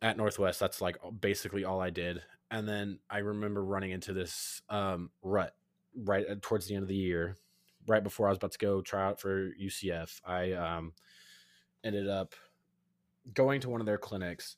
[0.02, 2.22] at Northwest, that's like basically all I did.
[2.52, 5.56] And then I remember running into this um, rut
[5.95, 7.36] right towards the end of the year,
[7.88, 10.22] right before I was about to go try out for UCF.
[10.26, 10.93] I um,
[11.84, 12.34] ended up
[13.34, 14.58] going to one of their clinics,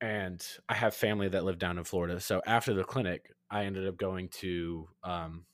[0.00, 2.20] and I have family that live down in Florida.
[2.20, 5.44] So after the clinic, I ended up going to um,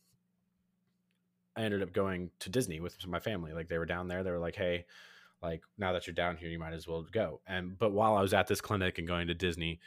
[1.57, 3.53] I ended up going to Disney with my family.
[3.53, 4.87] Like they were down there, they were like, "Hey,
[5.43, 8.23] like now that you're down here, you might as well go." And but while I
[8.23, 9.81] was at this clinic and going to Disney,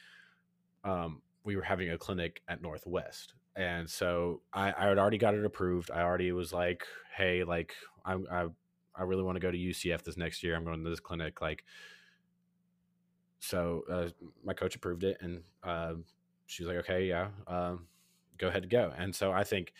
[0.83, 5.35] um, we were having a clinic at Northwest, and so I, I had already got
[5.35, 5.91] it approved.
[5.91, 6.83] I already was like,
[7.15, 7.73] "Hey, like
[8.05, 8.47] I I,
[8.95, 10.55] I really want to go to UCF this next year.
[10.55, 11.63] I'm going to this clinic." Like,
[13.39, 14.09] so uh,
[14.43, 15.93] my coach approved it, and uh,
[16.47, 17.87] she was like, "Okay, yeah, um,
[18.37, 19.73] go ahead to go." And so I think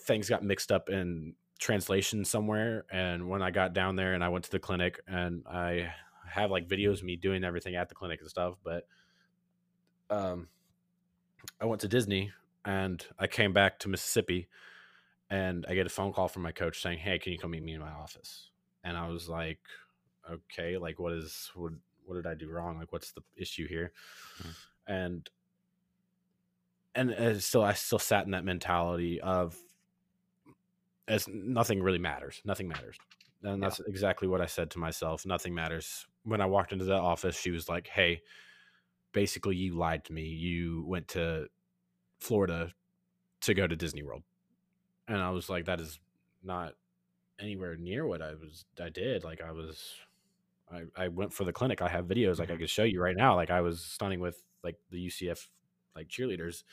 [0.00, 2.84] things got mixed up in translation somewhere.
[2.90, 5.94] And when I got down there and I went to the clinic, and I
[6.28, 8.86] have like videos of me doing everything at the clinic and stuff, but
[10.10, 10.48] um,
[11.60, 12.32] I went to Disney
[12.64, 14.48] and I came back to Mississippi,
[15.30, 17.62] and I get a phone call from my coach saying, "Hey, can you come meet
[17.62, 18.50] me in my office?"
[18.84, 19.60] And I was like,
[20.30, 21.72] "Okay, like what is what
[22.04, 22.78] what did I do wrong?
[22.78, 23.92] Like what's the issue here?"
[24.42, 24.54] Mhm.
[24.86, 25.30] And
[26.94, 29.56] and uh, still, I still sat in that mentality of
[31.08, 32.40] as nothing really matters.
[32.44, 32.96] Nothing matters.
[33.42, 33.68] And Yeah.
[33.68, 35.26] that's exactly what I said to myself.
[35.26, 36.06] Nothing matters.
[36.24, 38.22] When I walked into that office, she was like, Hey,
[39.12, 40.24] basically, you lied to me.
[40.24, 41.48] You went to
[42.20, 42.72] Florida
[43.42, 44.22] to go to Disney World.
[45.08, 46.00] And I was like, That is
[46.42, 46.74] not
[47.40, 49.24] anywhere near what I was I did.
[49.24, 49.94] Like I was
[50.70, 51.82] I, I went for the clinic.
[51.82, 52.58] I have videos like I Mhm.
[52.58, 53.34] could show you right now.
[53.36, 55.48] Like I was stunting with like the UCF
[55.96, 56.64] like cheerleaders.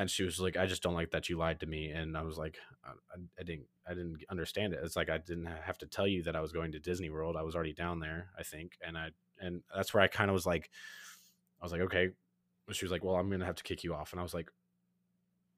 [0.00, 1.90] And she was like, I just don't like that you lied to me.
[1.90, 4.80] And I was like, I, I, I didn't I didn't understand it.
[4.82, 7.36] It's like I didn't have to tell you that I was going to Disney World.
[7.36, 8.78] I was already down there, I think.
[8.80, 10.70] And I and that's where I kind of was like
[11.60, 12.08] I was like, okay.
[12.72, 14.12] She was like, well, I'm gonna have to kick you off.
[14.12, 14.50] And I was like,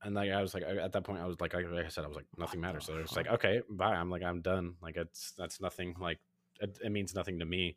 [0.03, 2.09] and like I was like at that point I was like like I said I
[2.09, 2.87] was like nothing matters.
[2.87, 3.95] So it's like okay bye.
[3.95, 4.75] I'm like I'm done.
[4.83, 5.95] Like it's that's nothing.
[6.01, 6.19] Like
[6.59, 7.77] it, it means nothing to me.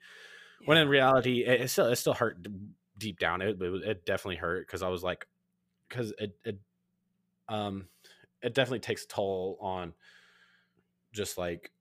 [0.66, 2.44] When in reality it, it still it still hurt
[2.98, 3.44] deep down.
[3.44, 5.28] It it, it definitely hurt because I was like
[5.90, 6.60] because it it
[7.50, 7.90] um
[8.42, 9.94] it definitely takes a toll on
[11.14, 11.72] just like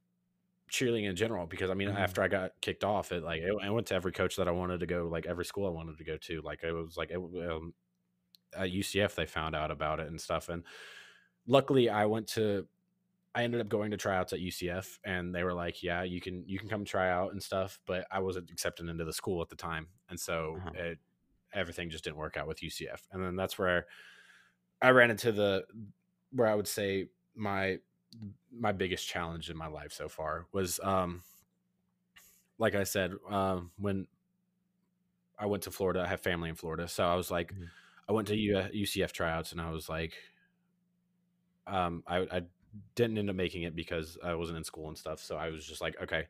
[0.70, 1.96] cheerleading in general because I mean Mhm.
[1.96, 4.80] after I got kicked off it like I went to every coach that I wanted
[4.80, 7.16] to go like every school I wanted to go to like it was like it,
[7.18, 7.74] um,
[8.56, 10.64] at UCF they found out about it and stuff and
[11.46, 12.68] luckily I went to
[13.34, 16.44] I ended up going to tryouts at UCF and they were like yeah you can
[16.48, 19.50] you can come try out and stuff but I wasn't accepted into the school at
[19.50, 20.74] the time and so Uh-huh.
[20.74, 20.98] it
[21.54, 23.86] everything just didn't work out with UCF and then that's where
[24.82, 25.64] I ran into the
[26.32, 27.78] where I would say my
[28.52, 31.22] my biggest challenge in my life so far was um
[32.58, 34.06] like I said um when
[35.38, 36.88] I went to Florida I have family in Florida.
[36.88, 37.70] So I was like Mhm.
[38.08, 40.14] I went to UCF tryouts and I was like
[41.66, 42.42] um I I
[42.94, 45.20] didn't end up making it because I wasn't in school and stuff.
[45.20, 46.26] So I was just like okay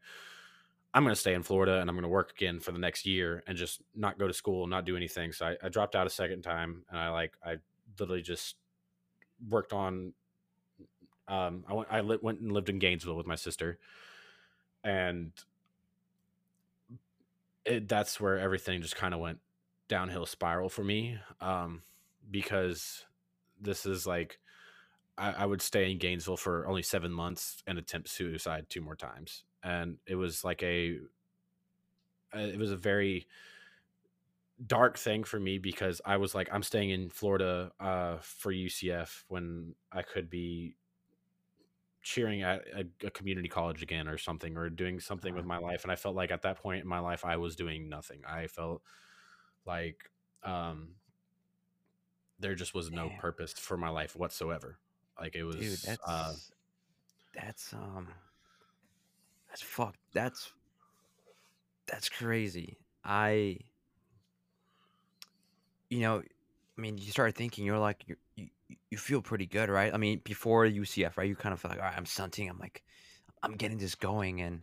[0.95, 3.05] I'm going to stay in Florida and I'm going to work again for the next
[3.05, 5.33] year and just not go to school, not do anything.
[5.33, 7.57] So I, I dropped out a second time and I like, I
[7.99, 8.55] literally just
[9.49, 10.13] worked on,
[11.27, 13.79] um, I went, I went and lived in Gainesville with my sister
[14.85, 15.33] and
[17.65, 19.41] it, that's where everything just kind of went
[19.89, 21.19] downhill spiral for me.
[21.41, 21.83] Um,
[22.31, 23.05] because
[23.61, 24.39] this is like,
[25.19, 28.97] I, I would stay in Gainesville for only seven months and attempt suicide two more
[28.97, 29.45] times.
[29.65, 30.99] And it was like a,
[32.35, 33.27] uh, it was a very
[34.67, 39.25] dark thing for me because I was like, I'm staying in Florida uh, for UCF
[39.29, 40.77] when I could be
[42.03, 45.49] cheering at a, a community college again or something or doing something with Uh-huh.
[45.49, 45.83] my life.
[45.85, 48.23] And I felt like at that point in my life, I was doing nothing.
[48.29, 48.83] I felt
[49.67, 50.11] like
[50.43, 50.97] um,
[52.39, 53.19] there just was no Damn.
[53.19, 54.79] purpose for my life whatsoever.
[55.19, 56.35] Like it was, Dude, that's uh,
[57.35, 58.09] that's um
[59.55, 60.53] that's fuck that's
[61.87, 62.77] that's crazy.
[63.05, 63.59] I
[65.89, 66.23] you know,
[66.77, 68.49] I mean, you start thinking you're like you you,
[68.91, 69.95] you feel pretty good, right?
[69.95, 71.29] I mean, before UCF, right?
[71.29, 72.51] You kind of feel like, all right, I'm stunting.
[72.51, 72.83] I'm like,
[73.45, 74.63] I'm getting this going, and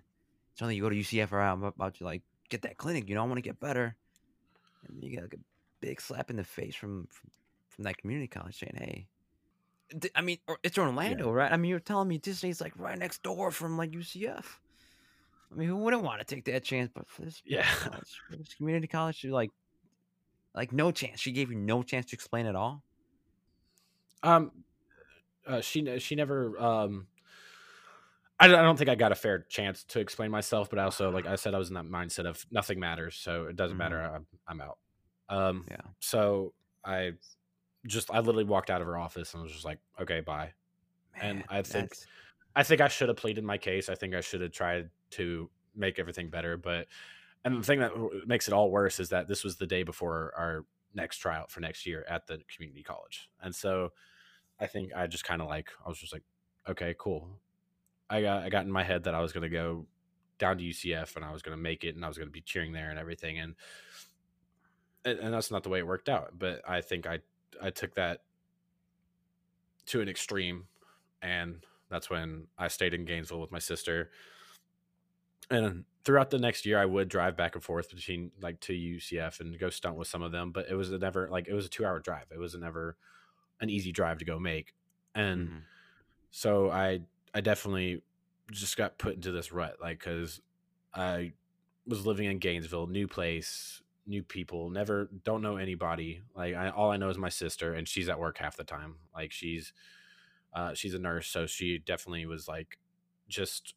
[0.51, 1.49] it's only you go to UCF, right?
[1.49, 3.07] I'm about to like get that clinic.
[3.07, 3.95] You know, I want to get better,
[4.89, 5.39] and you get like a
[5.79, 7.29] big slap in the face from from,
[7.69, 9.07] from that community college saying, hey.
[10.15, 11.51] I mean, it's Orlando, right?
[11.51, 14.45] I mean, you're telling me Disney's like right next door from like UCF.
[15.51, 16.89] I mean, who wouldn't want to take that chance?
[16.93, 17.63] But for this, Yeah.
[17.79, 19.51] college, for this community college, you're like,
[20.55, 21.19] like no chance.
[21.19, 22.83] She gave you no chance to explain at all.
[24.23, 24.51] Um,
[25.47, 26.59] uh, she she never.
[26.59, 27.07] Um,
[28.39, 30.83] I don't, I don't think I got a fair chance to explain myself, but I
[30.83, 33.77] also, like I said, I was in that mindset of nothing matters, so it doesn't
[33.77, 34.01] matter.
[34.01, 34.77] I'm, I'm out.
[35.29, 35.77] Um, Yeah.
[35.99, 37.11] So I
[37.87, 40.53] just I literally walked out of her office and was just like, okay, bye.
[41.19, 41.93] And I think-
[42.55, 43.89] I think I should have pleaded my case.
[43.89, 46.57] I think I should have tried to make everything better.
[46.57, 46.87] But
[47.43, 47.91] and the thing that
[48.27, 51.61] makes it all worse is that this was the day before our next tryout for
[51.61, 53.89] next year at the community college, and so
[54.59, 56.23] I think I just kind of like I was just like,
[56.69, 57.27] okay, cool.
[58.09, 59.85] I got I got in my head that I was going to go
[60.37, 62.31] down to UCF and I was going to make it and I was going to
[62.31, 63.55] be cheering there and everything and
[65.03, 66.37] and that's not the way it worked out.
[66.37, 67.19] But I think I
[67.61, 68.21] I took that
[69.87, 70.65] to an extreme
[71.21, 74.11] and that's when I stayed in Gainesville with my sister.
[75.49, 79.39] And throughout the next year, I would drive back and forth between like to UCF
[79.39, 81.65] and go stunt with some of them, but it was a never like it was
[81.65, 82.27] a two hour drive.
[82.31, 82.97] It was never
[83.61, 84.75] an easy drive to go make,
[85.15, 85.65] and Mhm.
[86.31, 87.01] so I
[87.33, 88.03] I definitely
[88.51, 90.41] just got put into this rut, like because
[90.93, 91.33] I
[91.87, 96.23] was living in Gainesville, new place, new people, never don't know anybody.
[96.35, 98.99] Like I, all I know is my sister, and she's at work half the time.
[99.15, 99.73] Like she's
[100.53, 102.79] uh, she's a nurse, so she definitely was like
[103.27, 103.75] just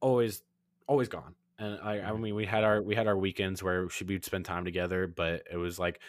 [0.00, 0.42] always
[0.86, 1.36] always gone.
[1.58, 2.18] And I, I Mhm.
[2.18, 5.44] mean, we had our we had our weekends where she, we'd spend time together, but
[5.50, 6.00] it was like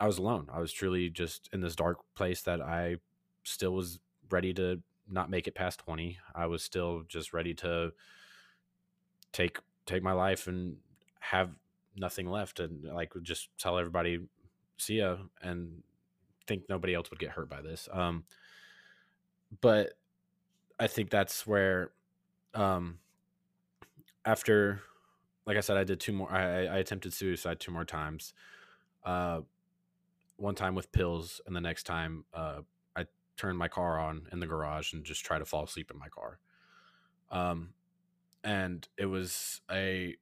[0.00, 0.48] I was alone.
[0.52, 2.96] I was truly just in this dark place that I
[3.44, 6.18] still was ready to not make it past 20.
[6.34, 7.92] I was still just ready to
[9.32, 10.78] take take my life and
[11.20, 11.56] have
[11.94, 14.26] nothing left and like just tell everybody
[14.76, 15.82] see ya and
[16.46, 17.88] think nobody else would get hurt by this.
[17.92, 18.26] Um
[19.60, 19.94] but
[20.78, 21.92] I think that's where,
[22.54, 22.98] um,
[24.24, 24.82] after,
[25.46, 26.30] like I said, I did two more.
[26.30, 28.34] I, I attempted suicide two more times.
[29.04, 29.42] Uh,
[30.36, 32.62] one time with pills, and the next time, uh,
[32.96, 33.06] I
[33.36, 36.08] turned my car on in the garage and just tried to fall asleep in my
[36.08, 36.38] car.
[37.30, 37.74] Um,
[38.44, 40.16] and it was a,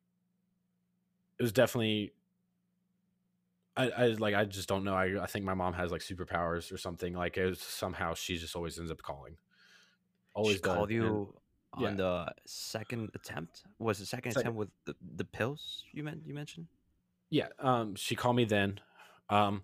[1.39, 2.13] it was definitely.
[3.77, 4.95] I, I like I just don't know.
[4.95, 7.15] I, I think my mom has like superpowers or something.
[7.15, 9.37] Like it was somehow she just always ends up calling.
[10.35, 11.35] Always she called does, and- you
[11.79, 11.89] yeah.
[11.89, 13.63] on the second attempt.
[13.79, 14.41] Was the second Second.
[14.43, 16.67] attempt with the, the pills you meant you mentioned?
[17.31, 18.79] Yeah, um, she called me then,
[19.29, 19.63] um,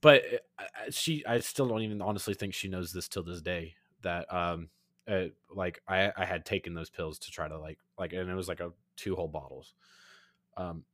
[0.00, 0.24] but
[0.58, 3.74] I- I- she, I still don't even honestly think she knows this till this day.
[4.02, 4.70] That um,
[5.08, 8.34] uh, like I, I had taken those pills to try to like, like, and it
[8.34, 9.74] was like a two whole bottles.
[10.56, 10.84] Um,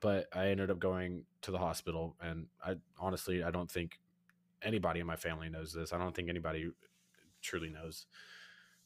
[0.00, 3.98] but I ended up going to the hospital, and I honestly, I don't think
[4.62, 5.92] anybody in my family knows this.
[5.92, 6.70] I don't think anybody
[7.42, 8.06] truly knows.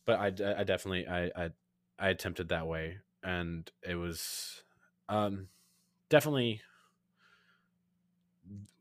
[0.05, 0.27] But I,
[0.61, 1.51] I definitely, I, I,
[1.99, 4.63] I attempted that way, and it was,
[5.09, 5.49] um,
[6.09, 6.63] definitely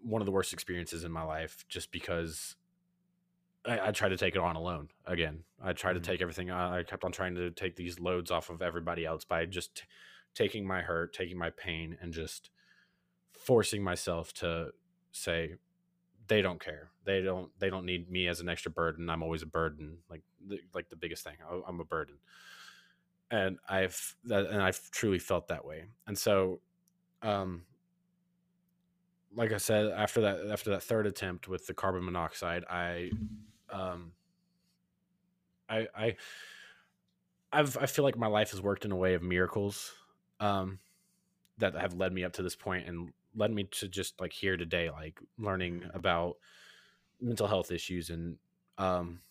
[0.01, 2.55] one of the worst experiences in my life just because
[3.65, 5.43] I, I tried to take it on alone again.
[5.61, 6.03] I tried Mhm.
[6.03, 6.49] to take everything.
[6.49, 9.83] I, I kept on trying to take these loads off of everybody else by just
[10.33, 12.49] taking my hurt, taking my pain, and just
[13.33, 14.69] forcing myself to
[15.11, 15.55] say
[16.27, 16.91] they don't care.
[17.05, 17.49] They don't.
[17.59, 19.09] They don't need me as an extra burden.
[19.09, 19.97] I'm always a burden.
[20.09, 21.35] Like the, like the biggest thing.
[21.49, 22.15] I, I'm a burden,
[23.31, 25.85] and I've that, and I've truly felt that way.
[26.07, 26.61] And so,
[27.21, 27.63] um,
[29.35, 33.11] like I said, after that after that third attempt with the carbon monoxide, I
[33.71, 34.11] um
[35.67, 36.15] I I
[37.51, 39.93] I've I feel like my life has worked in a way of miracles
[40.39, 40.79] um
[41.57, 44.57] that have led me up to this point and led me to just like here
[44.57, 46.37] today like learning about
[47.21, 48.37] mental health issues and
[48.77, 49.21] um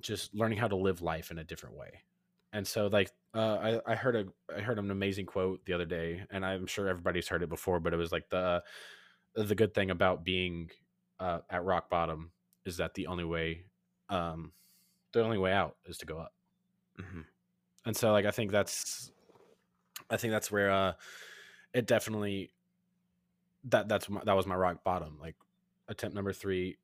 [0.00, 2.02] just learning how to live life in a different way.
[2.52, 5.84] And so like uh, I, I heard a I heard an amazing quote the other
[5.84, 8.62] day, and I'm sure everybody's heard it before, but it was like the
[9.34, 10.70] the good thing about being
[11.20, 12.32] uh, at rock bottom
[12.64, 13.64] is that the only way
[14.08, 14.52] um,
[15.12, 16.32] the only way out is to go up.
[16.98, 17.22] hmm
[17.86, 19.12] And so like I think that's
[20.10, 20.92] I think that's where uh,
[21.72, 22.52] it definitely
[23.64, 25.34] that that's my, that was my rock bottom like
[25.88, 26.76] attempt number three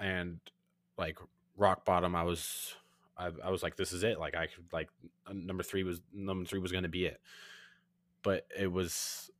[0.00, 0.40] and
[0.96, 1.18] like
[1.56, 2.74] rock bottom i was
[3.18, 4.88] I, I was like this is it like i could like
[5.32, 7.20] number three was number three was going to be it.
[8.22, 9.30] But it was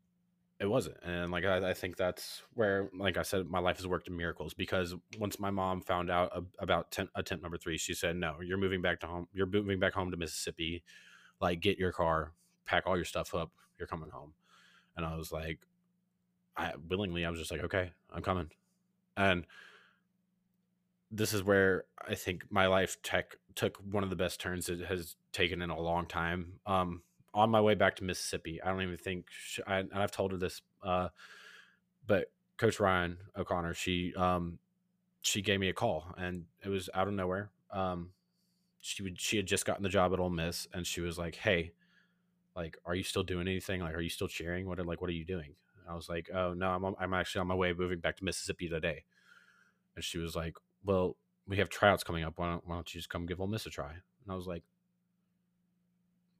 [0.58, 3.86] it wasn't and like I, I think that's where like i said my life has
[3.86, 7.76] worked in miracles because once my mom found out ab- about ten, attempt number three
[7.76, 10.82] she said no you're moving back to home you're moving back home to mississippi
[11.40, 12.32] like get your car
[12.66, 14.32] pack all your stuff up you're coming home
[14.96, 15.60] and i was like
[16.56, 18.50] i willingly i was just like okay i'm coming
[19.16, 19.46] and
[21.10, 24.80] this is where I think my life tech took one of the best turns it
[24.86, 26.54] has taken in a long time.
[26.66, 27.02] Um,
[27.32, 30.38] on my way back to Mississippi, I don't even think, sh I, I've told her
[30.38, 31.08] this, uh,
[32.06, 34.58] but Coach Ryan O'Connor, she, um,
[35.20, 37.50] she gave me a call, and it was out of nowhere.
[37.70, 38.10] Um,
[38.80, 41.34] she would, she had just gotten the job at Ole Miss, and she was like,
[41.34, 41.72] "Hey,
[42.56, 43.82] like, are you still doing anything?
[43.82, 44.66] Like, are you still cheering?
[44.66, 47.14] What, are, like, what are you doing?" And I was like, "Oh no, I'm, I'm
[47.14, 49.04] actually on my way moving back to Mississippi today."
[49.94, 51.16] And she was like, "Well,
[51.46, 52.34] we have tryouts coming up.
[52.38, 54.46] Why don't, why don't you just come give Ole Miss a try?" And I was
[54.46, 54.62] like,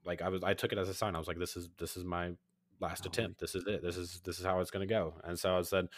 [0.05, 1.15] like I was, I took it as a sign.
[1.15, 2.33] I was like, "This is this is my
[2.81, 3.41] last Oh, attempt.
[3.41, 3.83] This is it.
[3.83, 5.89] This is this is how it's gonna go." And so I said,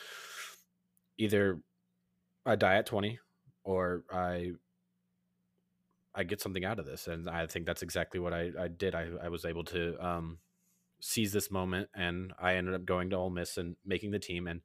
[1.16, 1.60] either
[2.44, 3.18] I die at 20,
[3.64, 4.52] or I
[6.18, 7.06] I get something out of this.
[7.06, 8.96] And I think that's exactly what I, I did.
[8.96, 10.38] I, I was able to um,
[11.00, 14.48] seize this moment, and I ended up going to Ole Miss and making the team.
[14.48, 14.60] And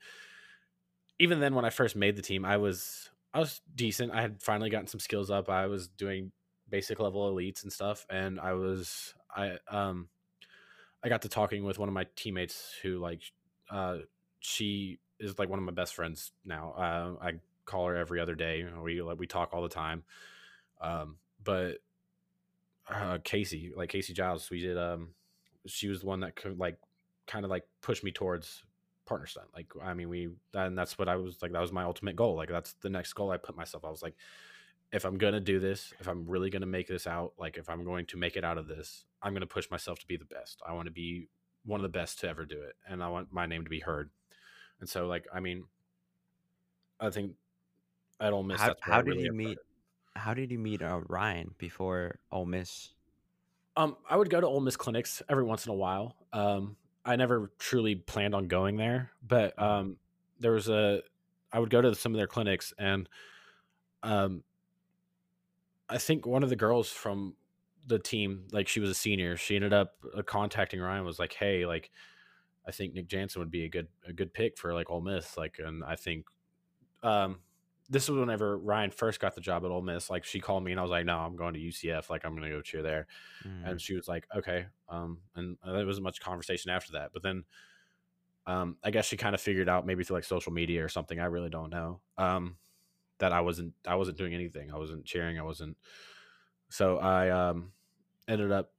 [1.20, 4.12] even then, when I first made the team, I was I was decent.
[4.13, 5.48] I had finally gotten some skills up.
[5.48, 6.32] I was doing
[6.70, 10.10] basic level elites and stuff, and I was I um
[11.04, 13.22] I got to talking with one of my teammates who like
[13.70, 13.98] uh
[14.39, 16.71] she is like one of my best friends now.
[16.71, 17.34] Uh, I
[17.65, 18.65] call her every other day.
[18.82, 20.04] We like we talk all the time.
[20.82, 21.77] Um, but
[22.89, 24.77] uh, Casey, like Casey Giles, we did.
[24.77, 25.10] Um,
[25.65, 26.77] she was the one that could like
[27.27, 28.63] kind of like push me towards
[29.06, 29.48] partner stunt.
[29.56, 31.52] Like, I mean, we and that's what I was like.
[31.52, 32.35] That was my ultimate goal.
[32.35, 33.85] Like, that's the next goal I put myself.
[33.85, 34.15] I was like,
[34.91, 37.83] if I'm gonna do this, if I'm really gonna make this out, like if I'm
[37.83, 40.62] going to make it out of this, I'm gonna push myself to be the best.
[40.67, 41.29] I want to be
[41.65, 43.79] one of the best to ever do it, and I want my name to be
[43.79, 44.10] heard.
[44.79, 45.63] And so, like, I mean,
[47.00, 47.35] I think
[48.19, 49.58] I don't Miss, How, that's where I how did really you meet?
[50.24, 52.94] How did you meet uh, Ryan before Ole Miss?
[53.76, 56.15] Um, I would go to Ole Miss clinics every once in a while.
[56.32, 59.98] Um, I never truly planned on going there, but um,
[60.40, 61.02] there was a.
[61.52, 63.10] I would go to some of their clinics, and
[64.02, 64.44] um,
[65.90, 67.36] I think one of the girls from
[67.86, 71.04] the team, like she was a senior, she ended up uh, contacting Ryan.
[71.04, 71.92] Was like, hey, like
[72.65, 75.36] I think Nick Jansen would be a good a good pick for like Ole Miss.
[75.36, 76.28] Like, and I think
[77.04, 77.40] um
[77.90, 80.10] this was whenever Ryan first got the job at Ole Miss.
[80.10, 82.10] Like she called me and I was like, no, I'm going to UCF.
[82.10, 83.08] Like I'm going to go cheer there.
[83.46, 83.71] Mm.
[83.71, 84.65] And she was like, okay.
[84.90, 87.12] Um, and uh, there wasn't much conversation after that.
[87.13, 87.44] But then,
[88.46, 91.19] um, I guess she kind of figured out maybe through like social media or something.
[91.19, 92.00] I really don't know.
[92.17, 92.58] Um,
[93.19, 94.71] that I wasn't I wasn't doing anything.
[94.71, 95.40] I wasn't cheering.
[95.40, 95.77] I wasn't.
[96.69, 97.71] So I um
[98.27, 98.71] ended up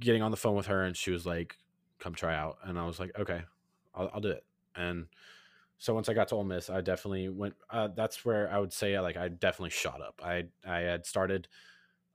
[0.00, 1.56] getting on the phone with her, and she was like,
[2.00, 3.42] "Come try out," and I was like, "Okay,
[3.94, 5.06] I'll, I'll do it." And
[5.84, 7.56] so once I got to Ole Miss, I definitely went.
[7.68, 10.18] Uh, that's where I would say like I definitely shot up.
[10.24, 11.46] I I had started.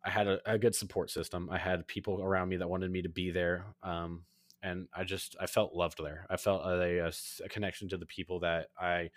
[0.03, 1.49] I had a, a good support system.
[1.51, 3.67] I had people around me that wanted me to be there.
[3.84, 4.24] Um,
[4.63, 6.26] and I just I felt loved there.
[6.32, 7.11] I felt a
[7.47, 9.11] connection to the people that I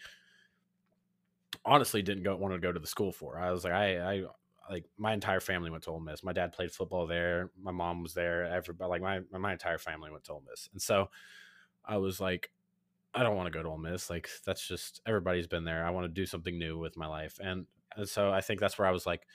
[1.64, 3.38] honestly didn't go want to go to the school for.
[3.38, 4.24] I was like I I
[4.70, 6.22] like my entire family went to Ole Miss.
[6.22, 7.52] My dad played football there.
[7.58, 8.44] My mom was there.
[8.44, 10.68] Everybody like my my entire family went to Ole Miss.
[10.74, 11.08] And so
[11.86, 12.50] I was like
[13.14, 14.08] I don't want to go to Ole Miss.
[14.08, 15.84] Like that's just everybody's been there.
[15.84, 17.38] I want to do something new with my life.
[17.42, 19.26] And, and so I think that's where I was like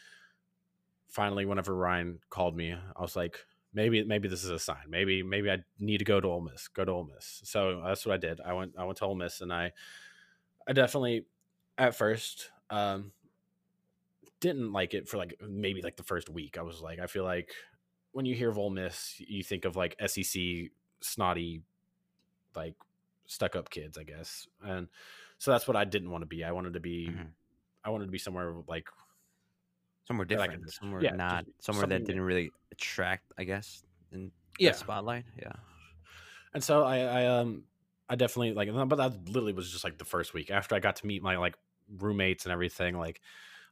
[1.07, 3.39] finally whenever Ryan called me, I was like
[3.73, 4.85] maybe maybe this is a sign.
[4.89, 6.67] Maybe maybe I need to go to Ole Miss.
[6.67, 7.41] Go to Ole Miss.
[7.43, 8.41] So that's what I did.
[8.41, 9.71] I went I went to Ole Miss and I
[10.67, 11.25] I definitely
[11.77, 13.11] at first um
[14.39, 16.57] didn't like it for like maybe like the first week.
[16.57, 17.51] I was like I feel like
[18.11, 20.41] when you hear of Ole Miss, you think of like SEC
[21.01, 21.61] snotty
[22.55, 22.73] like
[23.27, 24.47] stuck up kids, I guess.
[24.63, 24.87] And
[25.37, 26.43] so that's what I didn't want to be.
[26.43, 27.31] I wanted to be Mhm.
[27.83, 28.89] I wanted to be somewhere like
[30.07, 34.31] somewhere I could different, somewhere yeah, not, somewhere that didn't really attract, I guess, in
[34.57, 34.71] yeah.
[34.71, 35.25] the spotlight.
[35.37, 35.51] Yeah.
[36.53, 37.63] And so I, I um
[38.09, 40.95] I definitely like but that literally was just like the first week after I got
[40.97, 41.55] to meet my like
[41.97, 43.21] roommates and everything like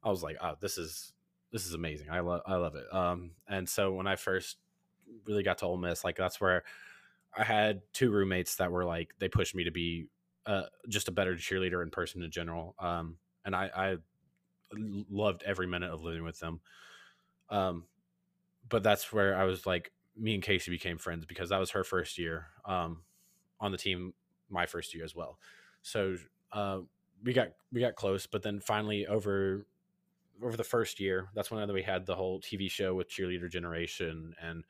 [0.04, 1.14] I was like oh this is
[1.52, 2.10] this is amazing.
[2.10, 2.94] I love I love it.
[2.94, 4.58] Um and so when I first
[5.26, 6.64] really got to Ole Miss like that's where
[7.38, 10.08] I had two roommates that were like they pushed me to be
[10.46, 12.76] uh just a better cheerleader in person in general.
[12.80, 13.98] Um and I
[14.74, 16.62] loved every minute of living with them.
[17.50, 17.86] Um
[18.68, 21.84] but that's where I was like me and Casey became friends because that was her
[21.84, 23.02] first year um,
[23.60, 24.14] on the team,
[24.50, 25.40] my first year as well.
[25.82, 26.16] So
[26.52, 26.80] uh,
[27.24, 29.66] we got we got close, but then finally over
[30.44, 34.34] over the first year, that's when we had the whole TV show with Cheerleader Generation
[34.42, 34.64] and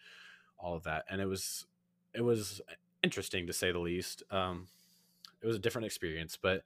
[0.57, 1.66] all of that, and it was
[2.16, 2.61] it was
[3.03, 4.24] interesting to say the least.
[4.32, 4.68] Um,
[5.41, 6.63] it was a different experience, but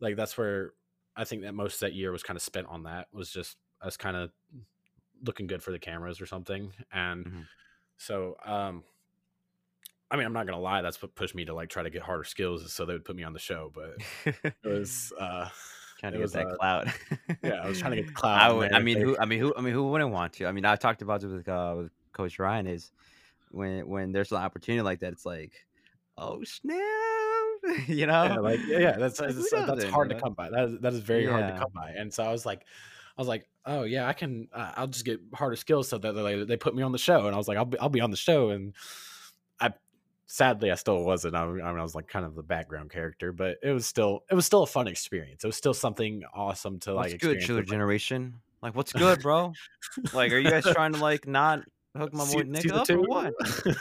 [0.00, 0.72] like that's where
[1.16, 3.56] I think that most of that year was kind of spent on that was just
[3.80, 4.30] us kind of
[5.24, 7.46] looking good for the cameras or something, and Mhm.
[7.96, 8.84] so, um,
[10.10, 10.82] I mean, I'm not gonna lie.
[10.82, 13.16] That's what pushed me to like try to get harder skills, so they would put
[13.16, 13.72] me on the show.
[13.74, 13.96] But
[14.44, 15.48] it was, uh,
[16.00, 16.86] trying to get was, that uh, clout.
[17.42, 18.38] yeah, I was trying to get the clout.
[18.40, 18.72] I would.
[18.72, 18.76] Mean, who?
[18.76, 19.16] I mean, who?
[19.18, 19.54] I mean, who?
[19.56, 20.46] I mean, who wouldn't want to?
[20.46, 22.66] I mean, I talked about it with uh, with Coach Ryan.
[22.66, 22.92] Is
[23.52, 25.52] when when there's an opportunity like that, it's like,
[26.18, 26.78] oh snap,
[27.86, 28.24] you know?
[28.24, 30.50] yeah, like yeah, yeah, that's Like, that's, that's hard you to come by.
[30.50, 31.90] That is, that is very hard to come by.
[31.90, 32.64] And so I was like,
[33.16, 34.48] I was like, oh yeah, I can.
[34.52, 37.26] Uh, I'll just get harder skills so that they, they put me on the show.
[37.26, 38.50] And I was like, I'll be I'll be on the show.
[38.50, 38.74] And
[39.60, 39.72] I
[40.26, 41.36] sadly I still wasn't.
[41.36, 44.24] I, I mean, I was like kind of the background character, but it was still
[44.30, 45.44] it was still a fun experience.
[45.44, 47.20] It was still something awesome to What's like.
[47.20, 48.34] good, Chiller Generation?
[48.62, 49.52] Like, what's good, bro?
[50.14, 51.64] like, are you guys trying to like not
[51.96, 53.34] hook my boy Se- Nick up or what?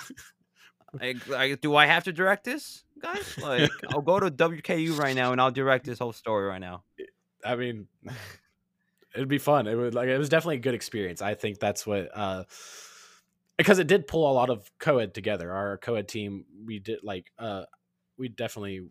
[1.00, 3.38] Like, like, do I have to direct this, guys?
[3.42, 6.84] Like, I'll go to WKU right now and I'll direct this whole story right now.
[7.46, 7.88] I mean,
[9.16, 9.68] it'd be fun.
[9.68, 11.22] It would like it was definitely a good experience.
[11.22, 12.44] I think that's what uh
[13.58, 15.52] because it did pull a lot of co-ed together.
[15.54, 17.64] Our co-ed team, we did like uh
[18.18, 18.90] we definitely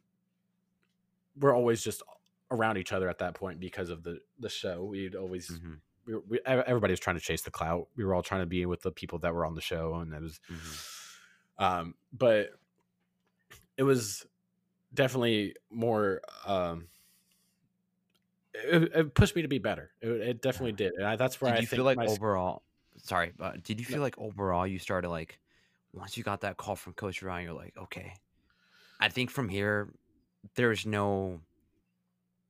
[1.38, 2.02] we're always just
[2.50, 4.84] around each other at that point because of the the show.
[4.84, 7.88] We'd always Mhm, we, we everybody was trying to chase the clout.
[7.96, 10.12] We were all trying to be with the people that were on the show and
[10.12, 11.64] it was mhm.
[11.64, 12.50] um but
[13.76, 14.26] it was
[14.92, 16.88] definitely more um
[18.52, 21.52] it, it pushed me to be better it, it definitely did and I, that's where
[21.52, 22.62] Did i you feel like my overall?
[23.02, 25.38] Sorry, but did you feel like overall you started like
[25.92, 28.14] once you got that call from Coach Ryan, you're like, okay,
[29.00, 29.88] I think from here
[30.54, 31.40] there's no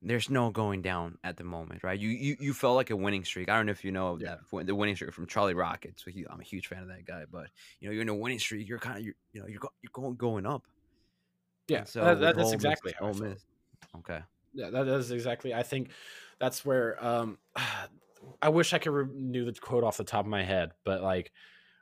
[0.01, 1.99] there's no going down at the moment, right?
[1.99, 3.49] You you you felt like a winning streak.
[3.49, 4.37] I don't know if you know Yeah.
[4.51, 5.99] that the winning streak from Charlie Rocket.
[5.99, 7.47] So he, I'm a huge fan of that guy, but
[7.79, 8.67] you know you're in a winning streak.
[8.67, 10.63] You're kind of you you know you're go, you're going going up.
[11.67, 13.13] yeah And that- that- that's Ole Miss- exactly how I Ole.
[13.15, 13.45] Miss-
[13.97, 14.19] Okay.
[14.53, 15.91] yeah that is exactly i think
[16.39, 17.37] that's where um
[18.41, 21.31] i wish i could renew the quote off the top of my head but like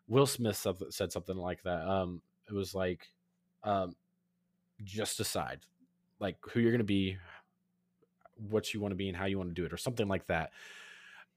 [0.08, 3.08] will smith said something like that um it was like
[3.64, 3.96] um
[4.84, 5.60] just decide
[6.20, 7.18] like who you're going to be
[8.50, 10.28] what you want to be and how you want to do it or something like
[10.28, 10.52] that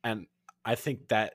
[0.04, 0.26] and
[0.64, 1.34] I think that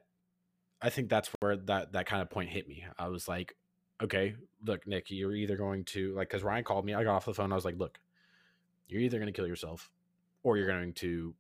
[0.82, 2.86] I think that's where that that kind of point hit me.
[2.98, 3.56] I was like,
[4.02, 6.94] okay, look, Nick, you're either going to like because Ryan called me.
[6.94, 7.52] I got off the phone.
[7.52, 8.00] I was like, look,
[8.88, 9.90] you're either going to kill yourself
[10.44, 11.34] or you're going to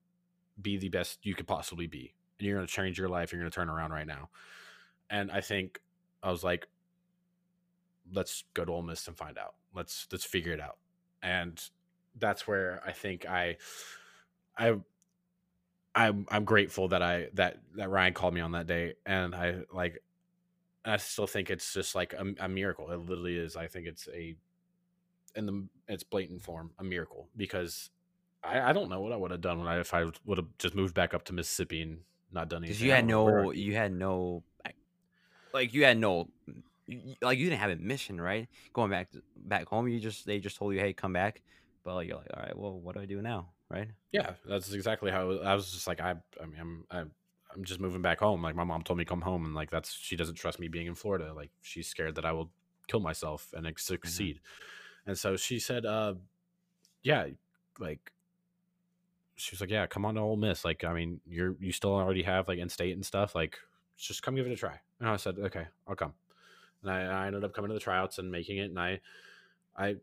[0.61, 3.31] be the best you could possibly be, and you're going to change your life.
[3.31, 4.29] You're going to turn around right now.
[5.09, 5.79] And I think
[6.23, 6.67] I was like,
[8.11, 9.53] let's go to Ole Miss and find out.
[9.73, 10.77] Let's let's figure it out.
[11.21, 11.61] And
[12.17, 13.57] that's where I think I
[14.57, 14.75] I
[15.95, 19.59] I'm I'm grateful that I that that Ryan called me on that day, and I
[19.73, 20.01] like
[20.85, 22.91] I still think it's just like a, a miracle.
[22.91, 23.55] It literally is.
[23.55, 24.35] I think it's a
[25.35, 27.89] in the its blatant form a miracle because
[28.43, 30.47] I, I don't know what I would have done when I if I would have
[30.57, 31.99] just moved back up to Mississippi and
[32.31, 32.73] not done anything.
[32.73, 34.43] Because you had no, you had no,
[35.53, 38.47] like you had no, mm, y- like you didn't have a mission, right?
[38.73, 41.41] Going back to, back home, you just they just told you, hey, come back.
[41.83, 43.89] But like, you're like, all right, well, what do I do now, right?
[44.11, 45.31] Yeah, that's exactly how.
[45.39, 46.15] I was just like I.
[46.41, 47.11] I mean, I'm I'm
[47.53, 48.41] I'm just moving back home.
[48.41, 50.67] Like my mom told me to come home, and like that's she doesn't trust me
[50.67, 51.33] being in Florida.
[51.33, 52.51] Like she's scared that I will
[52.87, 54.39] kill myself and ex- succeed.
[55.05, 56.15] And so she said, uh,
[57.03, 57.27] yeah,
[57.79, 58.11] like
[59.35, 60.65] she was like, yeah, come on to Ole Miss.
[60.65, 63.35] Like I mean, you're you still already have like in state and stuff.
[63.35, 63.57] Like
[63.97, 64.79] just come give it a try.
[64.99, 66.13] And I said, okay, I'll come.
[66.83, 68.99] And I, I ended up coming to the tryouts and making it, and I
[69.75, 69.95] I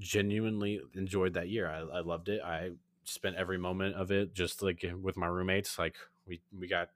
[0.00, 1.68] genuinely enjoyed that year.
[1.68, 2.40] I, I loved it.
[2.42, 2.70] I
[3.08, 5.78] spent every moment of it just like with my roommates.
[5.78, 5.96] Like
[6.26, 6.90] we we got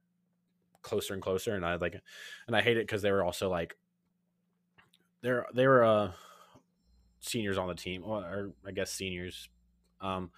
[0.83, 2.01] closer and closer, and I like,
[2.47, 3.77] and I hate it because they were also like,
[5.23, 6.13] they're they were uh
[7.21, 9.49] seniors on the team, or, I guess seniors.
[10.01, 10.33] Um,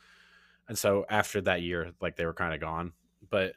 [0.68, 2.92] and so after that year, like they were kind of gone,
[3.30, 3.54] but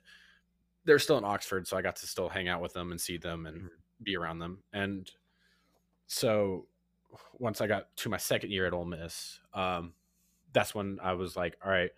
[0.86, 3.18] they're still in Oxford, so I got to still hang out with them and see
[3.18, 3.70] them and Mhm.
[4.02, 4.64] be around them.
[4.72, 5.12] And
[6.08, 6.70] so
[7.34, 9.94] once I got to my second year at Ole Miss, um,
[10.58, 11.92] that's when I was like, all right,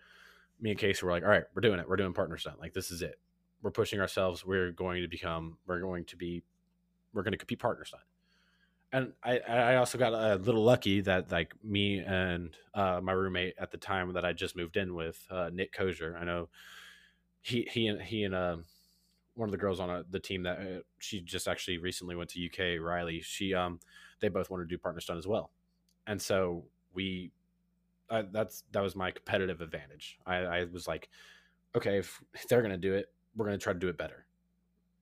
[0.60, 1.88] me and Casey were like, all right, we're doing it.
[1.88, 2.60] We're doing partner stunt.
[2.60, 3.18] Like this is it.
[3.62, 4.44] We're pushing ourselves.
[4.44, 5.56] We're going to become.
[5.66, 6.42] We're going to be.
[7.14, 8.02] We're going to compete partner stunt.
[8.92, 13.54] And I, I also got a little lucky that like me and uh, my roommate
[13.58, 16.20] at the time that I just moved in with, uh, Nick Kozier.
[16.20, 16.48] I know
[17.40, 18.56] he he and he and uh,
[19.36, 22.30] one of the girls on uh the team that uh, she just actually recently went
[22.30, 23.22] to UK, Riley.
[23.22, 23.80] She um
[24.20, 25.50] they both wanted to do partner stunt as well,
[26.06, 27.32] and so we
[28.10, 30.18] I, that's that was my competitive advantage.
[30.26, 31.08] I, I was like,
[31.76, 33.06] okay, if they're gonna do it,
[33.36, 34.26] we're gonna try to do it better.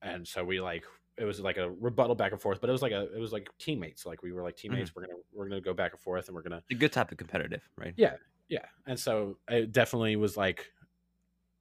[0.01, 0.83] And so we like
[1.17, 3.33] it was like a rebuttal back and forth, but it was like a it was
[3.33, 4.05] like teammates.
[4.05, 4.73] Like we were like mm-hmm.
[4.73, 4.95] teammates.
[4.95, 7.17] We're gonna we're gonna go back and forth, and we're gonna A good type of
[7.17, 7.93] competitive, right?
[7.97, 8.13] yeah
[8.47, 8.65] yeah.
[8.87, 10.71] And so it definitely was like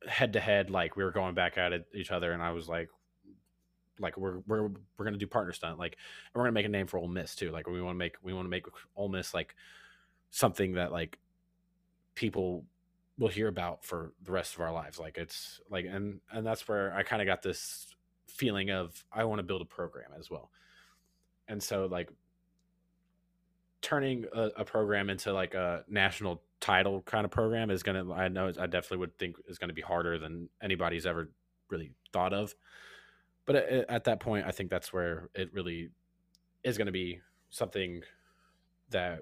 [0.06, 0.70] head to head.
[0.70, 2.88] Like we were going back at each other, and I was like.
[4.00, 5.96] Like we're we're we're gonna do partner stunt, like
[6.32, 7.50] and we're gonna make a name for Ole Miss too.
[7.50, 9.56] Like we want to make we want to make Ole Miss like
[10.30, 11.18] something that like
[12.18, 12.64] people
[13.18, 16.66] will hear about for the rest of our lives like it's like and and that's
[16.68, 17.94] where i kind of got this
[18.28, 20.50] feeling of i want to build a program as well.
[21.48, 22.10] And so like
[23.80, 28.26] turning a, a program into like a national title kind of program is gonna i
[28.26, 31.30] know i definitely would think is going to be harder than anybody's ever
[31.70, 32.54] really thought of.
[33.46, 35.90] But at, at that point i think that's where it really
[36.64, 38.02] is going to be something
[38.90, 39.20] that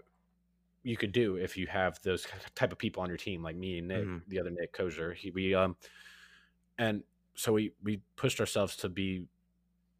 [0.87, 3.79] you could do if you have those type of people on your team, like me
[3.79, 4.23] and Nick, Mhm.
[4.29, 5.15] the other Nick Kozier.
[5.17, 5.77] He, we um,
[6.79, 7.03] and
[7.35, 9.27] so we we pushed ourselves to be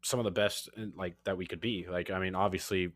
[0.01, 1.85] some of the best in, like that we could be.
[1.89, 2.93] Like I mean, obviously,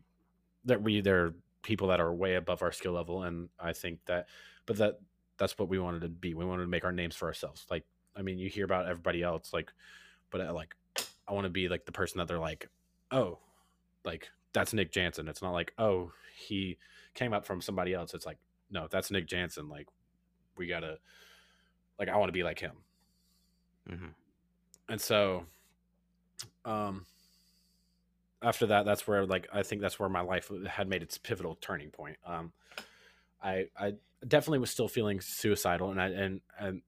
[0.64, 4.00] that we there are people that are way above our skill level, and I think
[4.06, 4.28] that,
[4.64, 4.98] but that
[5.36, 6.32] that's what we wanted to be.
[6.32, 7.66] We wanted to make our names for ourselves.
[7.70, 7.84] Like
[8.16, 9.70] I mean, you hear about everybody else, like,
[10.30, 10.74] but I, like
[11.28, 12.70] I want to be like the person that they're like,
[13.10, 13.38] oh,
[14.02, 15.28] like that's Nick Jansen.
[15.28, 16.78] It's not like oh he
[17.14, 18.14] came up from somebody else.
[18.14, 18.38] It's like,
[18.70, 19.68] no, that's Nick Jansen.
[19.68, 19.88] Like,
[20.56, 20.98] we gotta,
[21.98, 22.72] like, I want to be like him.
[23.88, 24.06] hmm
[24.88, 25.44] And so,
[26.64, 27.06] um,
[28.42, 31.56] after that, that's where, like, I think that's where my life had made its pivotal
[31.60, 32.16] turning point.
[32.26, 32.52] Um,
[33.42, 33.94] I, I
[34.26, 36.82] definitely was still feeling suicidal, and I, and, and,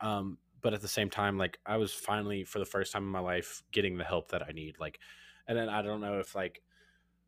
[0.00, 3.10] um, but at the same time, like, I was finally, for the first time in
[3.10, 4.76] my life, getting the help that I need.
[4.78, 4.98] Like,
[5.46, 6.62] and then I don't know if, like,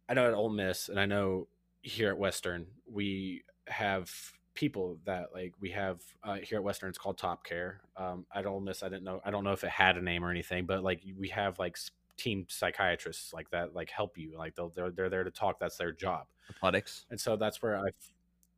[0.08, 1.46] I know at Ole Miss, and I know
[1.82, 4.10] here at Western, we have
[4.54, 6.88] people that like we have uh, here at Western.
[6.88, 7.80] It's called Top Care.
[7.96, 9.20] Um, at Ole Miss, I didn't know.
[9.24, 11.78] I don't know if it had a name or anything, but like we have like
[12.16, 14.36] team psychiatrists like that, like help you.
[14.36, 15.58] Like they'll they're, they're there to talk.
[15.58, 16.26] That's their job.
[16.50, 17.06] Athletics.
[17.10, 17.88] And so that's where I,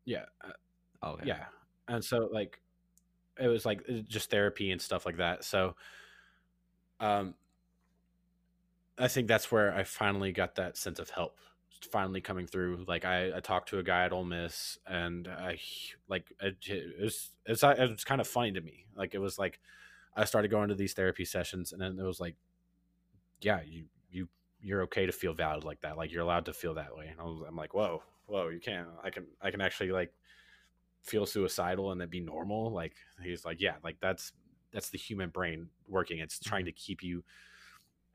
[0.04, 0.52] yeah, uh,
[1.02, 1.26] Oh, okay.
[1.26, 1.44] yeah.
[1.88, 2.60] And so like
[3.38, 5.44] it was like just therapy and stuff like that.
[5.44, 5.74] So,
[7.00, 7.34] um,
[8.98, 11.38] I think that's where I finally got that sense of help
[11.84, 12.84] finally coming through.
[12.86, 15.58] Like I, I talked to a guy at Ole Miss, and I
[16.08, 18.86] like it, it was it's uh, it was kind of funny to me.
[18.96, 19.60] Like it was like
[20.16, 22.36] I started going to these therapy sessions, and then it was like,
[23.40, 24.28] yeah, you you
[24.60, 25.96] you're okay to feel valid like that.
[25.96, 27.08] Like you're allowed to feel that way.
[27.08, 28.88] And I was, I'm like, whoa, whoa, you can't.
[29.02, 30.12] I can I can actually like
[31.02, 32.72] feel suicidal and then be normal.
[32.72, 34.32] Like he's like, yeah, like that's
[34.72, 36.18] that's the human brain working.
[36.18, 36.66] It's trying mm-hmm.
[36.66, 37.24] to keep you.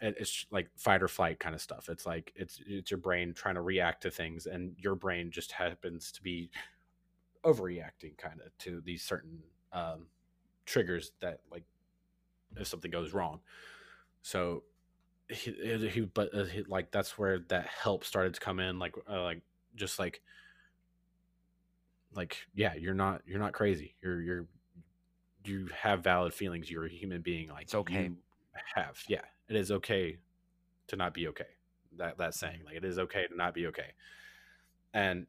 [0.01, 1.89] It- It's like fight or flight kind of stuff.
[1.89, 5.51] It's like it's it's your brain trying to react to things, and your brain just
[5.53, 6.49] happens to be
[7.43, 9.43] overreacting kind of to these certain
[9.73, 10.07] um,
[10.65, 11.63] triggers that like
[12.57, 13.41] if something goes wrong.
[14.21, 14.63] So
[15.29, 18.79] he, he he- but uh, he, like that's where that help started to come in
[18.79, 19.41] like uh, like
[19.75, 20.21] just like
[22.13, 24.47] like yeah you're not you're not crazy you're you're
[25.45, 28.03] you have valid feelings you're a human being like It's okay.
[28.03, 28.17] you
[28.75, 30.17] have yeah it is okay
[30.87, 31.45] to not be okay
[31.97, 33.91] that that saying like it is okay to not be okay.
[34.93, 35.27] And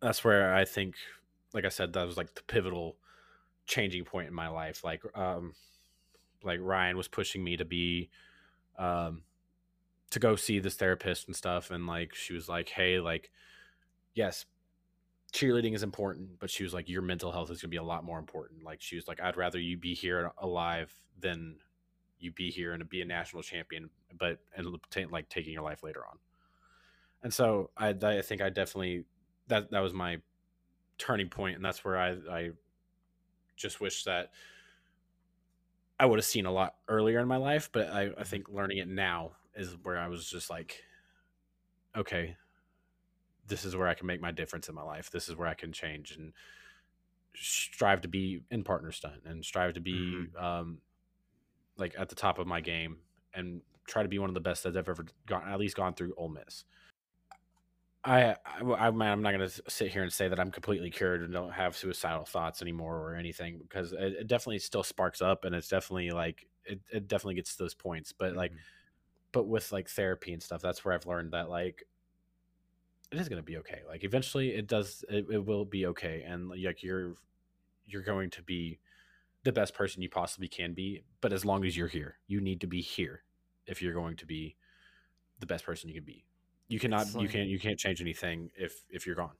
[0.00, 0.96] that's where i think
[1.52, 2.96] like i said that was like the pivotal
[3.66, 5.54] changing point in my life like um
[6.42, 8.10] like ryan was pushing me to be
[8.78, 9.22] um
[10.10, 13.30] to go see this therapist and stuff and like she was like hey like
[14.14, 14.46] yes
[15.32, 17.82] cheerleading is important but she was like your mental health is going to be a
[17.82, 21.56] lot more important like she was like i'd rather you be here alive than
[22.20, 25.82] you be here and be a national champion but and ta- like taking your life
[25.82, 26.18] later on.
[27.22, 29.04] And so i i think i definitely
[29.48, 30.18] that that was my
[30.98, 32.50] turning point and that's where i i
[33.56, 34.32] just wish that
[35.98, 38.78] i would have seen a lot earlier in my life but i i think learning
[38.78, 40.82] it now is where i was just like
[41.96, 42.36] okay
[43.50, 45.10] this is where I can make my difference in my life.
[45.10, 46.32] This is where I can change and
[47.34, 50.78] strive to be in partner stunt and strive to be um,
[51.80, 52.98] like at the top of my game
[53.34, 55.94] and try to be one of the best that I've ever gone, at least gone
[55.94, 56.64] through Ole Miss.
[58.02, 61.22] I, I I'm I'm not going to sit here and say that I'm completely cured
[61.22, 65.44] and don't have suicidal thoughts anymore or anything because it, it definitely still sparks up
[65.44, 68.12] and it's definitely like it, it definitely gets to those points.
[68.12, 68.60] But like, mm-hmm.
[69.32, 71.84] but with like therapy and stuff, that's where I've learned that like
[73.10, 73.80] it is going to be okay.
[73.86, 76.24] Like eventually it does, it, it will be okay.
[76.26, 77.14] And like you're,
[77.86, 78.78] you're going to be
[79.44, 81.02] the best person you possibly can be.
[81.20, 83.22] But as long as you're here, you need to be here
[83.66, 84.56] if you're going to be
[85.38, 86.24] the best person you can be.
[86.68, 89.36] You cannot, It's you can't, you can't change anything if, if you're gone.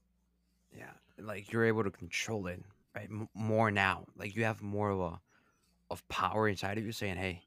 [0.76, 2.62] Yeah, like you're able to control it,
[2.94, 3.08] right?
[3.10, 5.20] M- more now, like you have more of a
[5.90, 7.42] of power inside of you, saying, "Hey,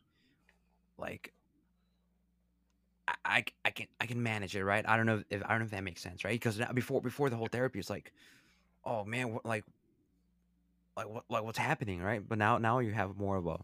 [0.97, 1.33] like
[3.25, 4.87] I, I can I can manage it, right?
[4.87, 6.33] I don't know if I don't know if that makes sense, right?
[6.33, 8.13] Because before before the whole therapy, it's like,
[8.85, 9.65] oh man, what, like
[10.95, 12.21] like what like what's happening, right?
[12.27, 13.59] But now now you have more of a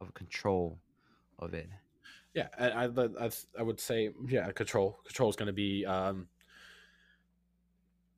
[0.00, 0.78] of a control
[1.38, 1.68] of it.
[2.34, 5.00] Yeah, I, I, I, would say, yeah, control.
[5.04, 6.28] Control is going to be um,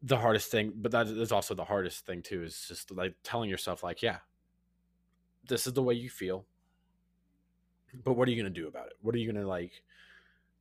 [0.02, 2.42] the hardest thing, but that is also the hardest thing too.
[2.42, 4.18] Is just like telling yourself, like, yeah,
[5.48, 6.44] this is the way you feel,
[8.04, 8.94] but what are you going to do about it?
[9.00, 9.82] What are you going to like?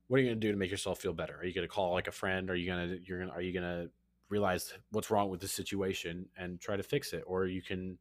[0.07, 1.35] What are you going to do to make yourself feel better?
[1.37, 2.49] Are you going to call like a friend?
[2.49, 3.89] Are you going to you're going to are you going to
[4.29, 7.97] realize what's wrong with the situation and try to fix it, or you can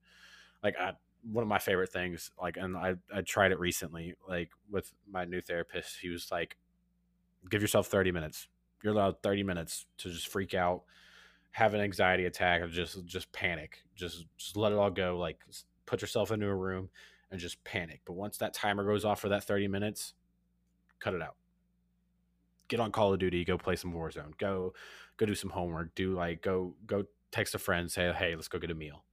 [0.62, 0.92] like I,
[1.30, 5.24] one of my favorite things like and I, I tried it recently like with my
[5.24, 6.56] new therapist he was like
[7.48, 8.48] give yourself 30 minutes.
[8.82, 10.82] You're allowed 30 minutes to just freak out
[11.52, 13.82] have an anxiety attack or just just panic.
[13.94, 15.38] Just just let it all go like
[15.86, 16.88] put yourself into a room
[17.30, 18.00] and just panic.
[18.04, 20.14] But once that timer goes off for that 30 minutes
[21.00, 21.36] cut it out.
[22.68, 24.74] Get on call of duty go play some warzone go
[25.18, 28.58] go do some homework do like go go text a friend say hey let's go
[28.58, 29.04] get a meal.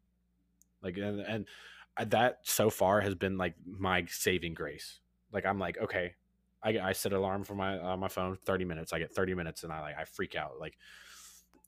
[0.81, 1.45] Like and, and
[1.97, 4.99] uh, that so far has been like my saving grace.
[5.31, 6.15] Like i'm like okay
[6.63, 9.35] i, I set an alarm for my on my phone 30 minutes i get 30
[9.35, 10.77] minutes and i like i freak out like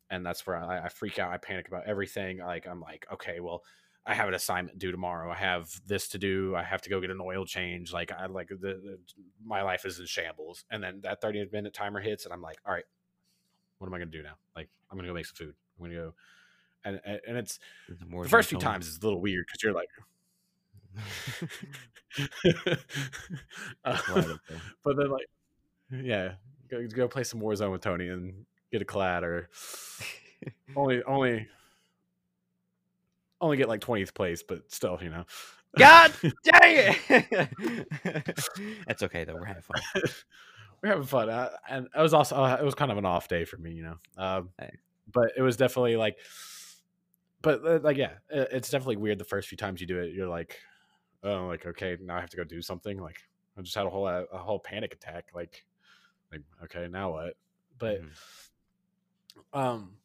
[0.09, 3.41] and that's where I, I freak out i panic about everything like i'm like okay
[3.41, 3.63] well
[4.05, 7.01] i have an assignment due tomorrow i have this to do i have to go
[7.01, 8.99] get an oil change like i like the, the
[9.43, 12.57] my life is in shambles and then that 30 minute timer hits and i'm like
[12.65, 12.85] all right
[13.77, 15.95] what am i gonna do now like i'm gonna go make some food i'm gonna
[15.95, 16.13] go
[16.85, 17.59] and and it's
[18.07, 19.89] more the first few times it's a little weird because you're like
[23.85, 23.97] Uh,
[24.83, 25.27] but then like
[25.91, 26.33] yeah
[26.69, 29.49] go, go play some warzone with tony and get a clad or
[30.75, 31.47] only only
[33.39, 35.25] only get like 20th place but still you know
[35.77, 36.11] God
[36.43, 38.39] dang it!
[38.87, 39.35] That's okay though.
[39.35, 39.79] We're having fun.
[40.81, 43.27] We're having fun uh, and it was also uh, it was kind of an off
[43.27, 44.77] day for me you know um, Hey.
[45.11, 46.17] but it was definitely like
[47.41, 50.13] but uh, like yeah it- it's definitely weird the first few times you do it
[50.13, 50.59] you're like
[51.23, 53.21] oh like okay now i have to go do something like
[53.57, 55.65] i just had a whole a whole panic attack like
[56.31, 57.35] like okay now what
[57.77, 58.11] but Mhm.
[59.53, 59.97] um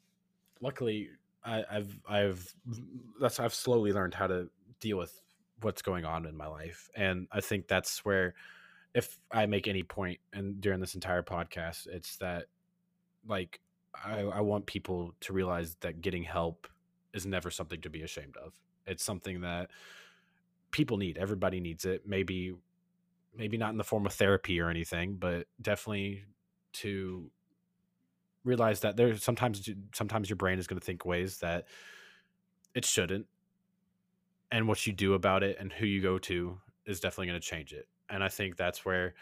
[0.61, 1.11] luckily
[1.45, 2.55] I, i've i've
[3.21, 4.51] that's i've slowly learned how to
[4.81, 5.21] deal with
[5.61, 8.35] what's going on in my life and i think that's where
[8.95, 12.47] if i make any point and during this entire podcast it's that
[13.27, 13.61] like
[13.95, 16.67] I, I want people to realize that getting help
[17.13, 18.53] is never something to be ashamed of.
[18.87, 19.71] It's something that
[20.71, 21.19] people need.
[21.19, 22.03] Everybody needs it.
[22.07, 22.55] Maybe
[23.35, 26.23] maybe not in the form of therapy or anything but definitely
[26.71, 27.31] to
[28.45, 31.67] realize that there's sometimes sometimes your brain is going to think ways that
[32.75, 33.27] it shouldn't.
[34.51, 37.47] And what you do about it and who you go to is definitely going to
[37.47, 39.15] change it and i think that's where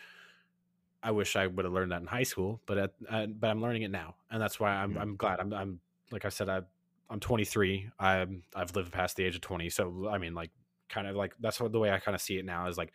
[1.02, 3.62] i wish i would have learned that in high school but at, uh, but i'm
[3.62, 5.00] learning it now and that's why i'm, Mhm.
[5.00, 5.80] I'm glad I'm, I'm
[6.10, 6.62] like i said I,
[7.08, 10.50] i'm 23 i'm i've lived past the age of 20 so i mean like
[10.88, 12.92] kind of like that's what the way i kind of see it now is like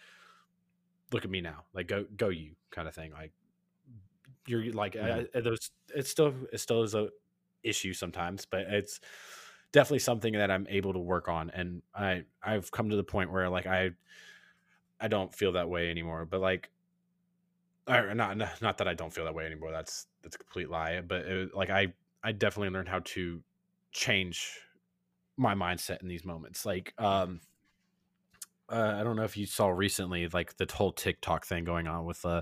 [1.11, 3.31] look at me now like go go you kind of thing like
[4.47, 7.09] you're like uh, there's it's still it still is a
[7.63, 8.99] issue sometimes but it's
[9.71, 13.31] definitely something that i'm able to work on and i i've come to the point
[13.31, 13.89] where like i
[15.05, 16.69] i don't feel that way anymore but like
[17.87, 20.99] or not not that i don't feel that way anymore that's that's a complete lie
[21.01, 21.87] but it, like i
[22.23, 23.41] i definitely learned how to
[23.91, 24.59] change
[25.37, 27.39] my mindset in these moments like um
[28.69, 32.05] uh, I don't know if you saw recently, like the whole TikTok thing going on
[32.05, 32.41] with uh,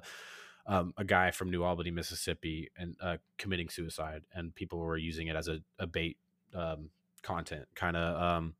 [0.66, 5.28] um, a guy from New Albany, Mississippi, and uh, committing suicide, and people were using
[5.28, 6.18] it as a, a bait
[6.55, 6.89] um,
[7.22, 8.53] content, kind of um,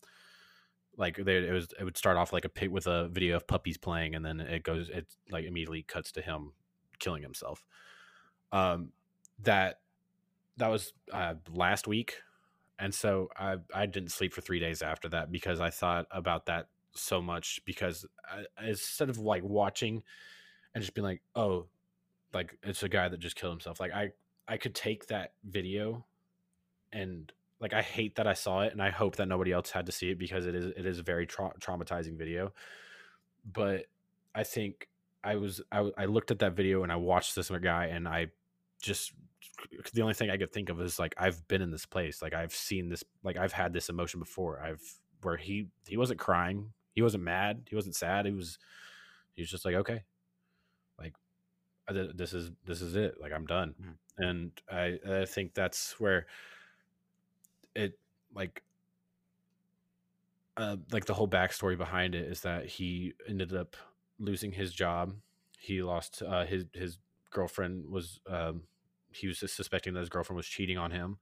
[0.98, 1.68] like it was.
[1.80, 4.40] It would start off like a pit with a video of puppies playing, and then
[4.40, 6.54] it goes, it like immediately cuts to him
[7.00, 7.66] killing himself.
[8.52, 8.90] Um,
[9.40, 9.80] that
[10.58, 12.18] that was uh, last week,
[12.80, 16.46] and so I I didn't sleep for three days after that because I thought about
[16.48, 20.04] that so much because I, instead of like watching
[20.74, 21.68] and just being like, oh,
[22.34, 23.80] like it's a guy that just killed himself.
[23.80, 24.12] Like I
[24.48, 26.06] I could take that video
[26.92, 29.86] and like I hate that I saw it and I hope that nobody else had
[29.86, 32.54] to see it because it is it is a very tra- traumatizing video.
[33.46, 33.86] But
[34.36, 34.88] I think
[35.24, 38.28] I was I, I looked at that video and I watched this guy and I
[38.82, 39.14] just
[39.94, 42.34] the only thing I could think of is like I've been in this place like
[42.34, 44.82] I've seen this like I've had this emotion before I've
[45.22, 48.58] where he he wasn't crying he wasn't mad he wasn't sad he was
[49.36, 50.04] he was just like okay
[51.00, 51.14] like
[51.90, 53.96] this is this is it like i'm done Mhm.
[54.18, 56.28] and i i think that's where
[57.76, 57.98] it
[58.34, 58.64] like
[60.58, 63.76] uh like the whole backstory behind it is that he ended up
[64.20, 65.14] losing his job.
[65.58, 66.98] He lost uh his his
[67.32, 68.64] girlfriend was um
[69.12, 71.18] he was suspecting that his girlfriend was cheating on him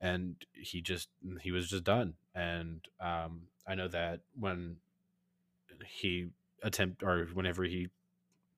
[0.00, 1.08] and he just
[1.40, 2.14] he was just done.
[2.34, 4.76] And um i know that when
[5.86, 6.28] he
[6.62, 7.88] attempt or whenever he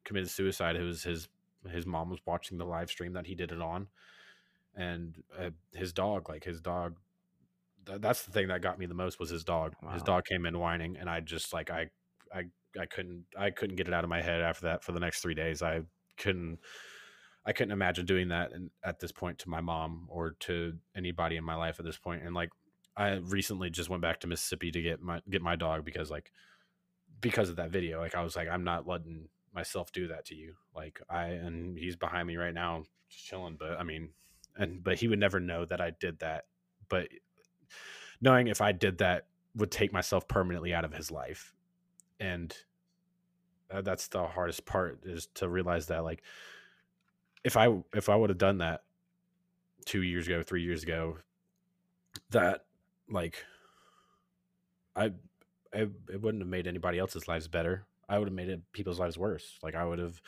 [0.04, 1.28] committed suicide it was his
[1.70, 3.86] his mom was watching the live stream that he did it on.
[4.74, 6.96] And uh, his dog like his dog
[7.86, 9.74] th- that's the thing that got me the most was his dog.
[9.92, 11.88] His dog came in whining and i just like i
[12.34, 12.42] i
[12.80, 15.20] i couldn't i couldn't get it out of my head after that for the next
[15.20, 15.62] three days.
[15.62, 15.82] I
[16.16, 16.58] couldn't
[17.44, 21.36] i couldn't imagine doing that and at this point to my mom or to anybody
[21.36, 22.20] in my life at this point.
[22.20, 22.50] point and like
[22.96, 26.30] i recently just went back to mississippi to get my get my dog because like
[27.20, 28.00] because of that video.
[28.00, 30.54] Like i was like i'm not letting myself do that to you.
[30.74, 34.10] Like i and he's behind me right now just chilling but i mean
[34.56, 36.44] and but he would never know that i did that
[36.88, 37.08] but
[38.20, 41.54] knowing if i did that would take myself permanently out of his life.
[42.18, 42.56] And
[43.70, 46.22] uh, that's the hardest part is to realize that like
[47.42, 48.82] if i if i would have done that
[49.86, 51.18] two years ago three years ago
[52.30, 52.66] that
[53.10, 53.44] like
[54.94, 55.10] i
[55.74, 57.86] I it wouldn't have made anybody else's lives better.
[58.06, 59.58] I would have made it people's lives worse.
[59.62, 60.20] Like i would have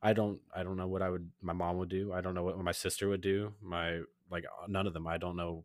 [0.00, 2.12] i don't i don't know what i would my mom would do.
[2.12, 3.52] I don't know what my sister would do.
[3.60, 5.08] My like none of them.
[5.08, 5.64] I don't know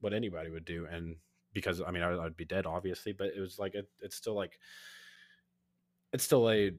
[0.00, 1.16] what anybody would do and
[1.52, 4.34] because i mean I, i'd be dead obviously but it was like it, it's still
[4.34, 4.58] like
[6.12, 6.72] it's still a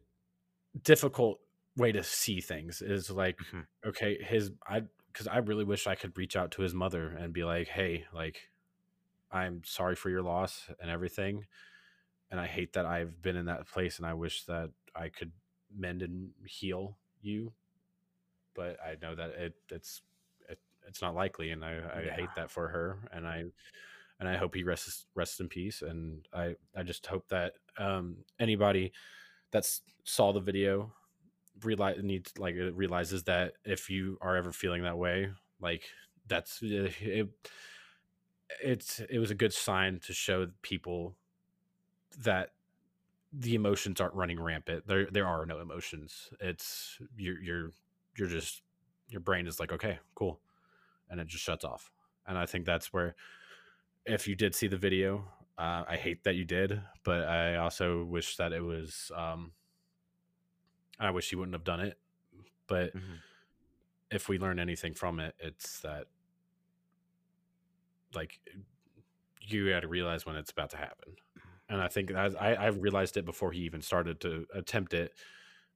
[0.84, 1.40] difficult
[1.78, 3.66] way to see things is like Mhm.
[3.86, 7.34] okay his i because i really wish i could reach out to his mother and
[7.34, 8.50] be like hey like
[9.32, 11.46] i'm sorry for your loss and everything
[12.30, 15.32] and i hate that i've been in that place and i wish that i could
[15.74, 17.54] mend and heal you
[18.54, 20.11] but i know that it it's it,
[20.92, 22.16] it's not likely and i i Yeah.
[22.16, 23.46] hate that for her and i
[24.20, 28.18] and i hope he rests rests in peace and i i just hope that um
[28.40, 28.92] anybody
[29.52, 29.68] that
[30.04, 30.94] saw the video
[31.64, 35.30] realize needs like realizes that if you are ever feeling that way
[35.62, 35.84] like
[36.28, 37.30] that's uh, it
[38.62, 41.16] it's it was a good sign to show people
[42.20, 42.52] that
[43.34, 44.86] the emotions aren't running rampant.
[44.88, 46.30] There there are no emotions.
[46.40, 47.72] It's you're you're
[48.18, 48.62] you're just
[49.10, 50.40] your brain is like okay cool
[51.12, 51.92] and it just shuts off
[52.26, 53.16] and i think that's where
[54.08, 58.04] if you did see the video Uh, I hate that you did, but I also
[58.06, 59.12] wish that it was.
[59.16, 59.54] Um,
[61.00, 62.00] I wish you wouldn't have done it.
[62.66, 63.22] But Mhm.
[64.10, 66.08] if we learn anything from it, it's that
[68.16, 68.40] like
[69.42, 71.16] you got to realize when it's about to happen.
[71.70, 75.14] And I think I, I I realized it before he even started to attempt it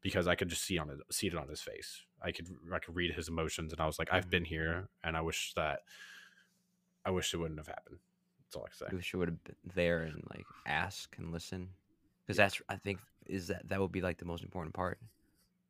[0.02, 2.05] because I could just see on it see it on his face.
[2.26, 4.30] I could I could read his emotions, and I was like, I've mm-hmm.
[4.32, 5.82] been here, and I wish that
[7.06, 8.00] I wish it wouldn't have happened.
[8.40, 8.86] That's all I can say.
[8.92, 11.70] You wish you would have been there and like ask and listen,
[12.26, 15.00] because that's I think is that that would be like the most important part.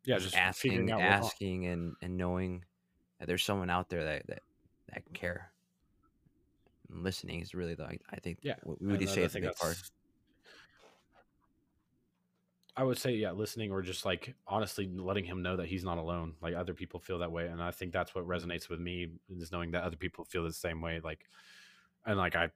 [0.06, 2.64] Yeah, just asking, asking, and and knowing
[3.20, 4.39] that there's someone out there that that
[4.93, 5.51] that can care.
[6.89, 9.41] And listening is really like I think Yeah, what we would say I is the
[9.41, 9.78] big part.
[12.78, 15.98] I would say, yeah, listening or just like honestly letting him know that he's not
[15.98, 16.36] alone.
[16.42, 19.52] Like other people feel that way, and I think that's what resonates with me is
[19.52, 21.00] knowing that other people feel the same way.
[21.02, 21.26] Like,
[22.06, 22.50] and like I,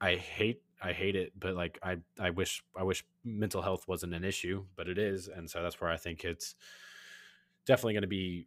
[0.00, 4.14] I hate, I hate it, but like I, I wish, I wish mental health wasn't
[4.14, 6.54] an issue, but it is, and so that's where I think it's
[7.66, 8.46] definitely going to be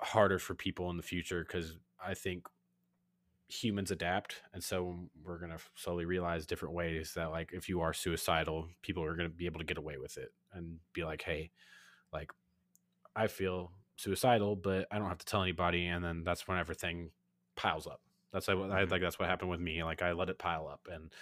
[0.00, 2.46] harder for people in the future because I think
[3.48, 7.80] humans adapt and so we're going to slowly realize different ways that like if you
[7.80, 11.04] are suicidal people are going to be able to get away with it and be
[11.04, 11.50] like hey
[12.12, 12.32] like
[13.14, 17.10] i feel suicidal but i don't have to tell anybody and then that's when everything
[17.54, 18.00] piles up.
[18.32, 18.90] That's like, I, Mhm.
[18.90, 21.12] like that's what happened with me like i let it pile up and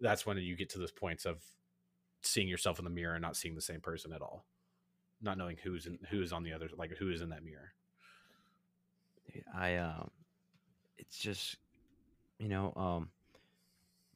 [0.00, 1.42] that's when you get to those points of
[2.22, 4.44] seeing yourself in the mirror and not seeing the same person at all.
[5.22, 7.72] Not knowing who's in who's on the other like who is in that mirror.
[9.54, 10.10] I um,
[11.10, 11.56] it's just,
[12.38, 13.10] you know, um,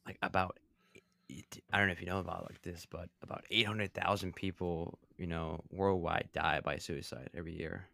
[0.07, 0.59] like about
[1.73, 4.99] I don't know if you know about like this, but about eight hundred thousand people,
[5.19, 7.89] you know, worldwide die by suicide every year.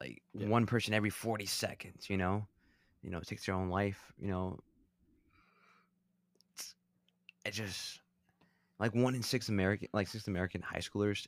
[0.00, 0.48] Like Yeah.
[0.48, 2.46] one person every forty seconds, you know,
[3.02, 4.12] you know, takes their own life.
[4.18, 4.60] You know,
[6.54, 6.74] it's,
[7.44, 8.00] it just
[8.80, 11.26] like one in six American, like six American high schoolers,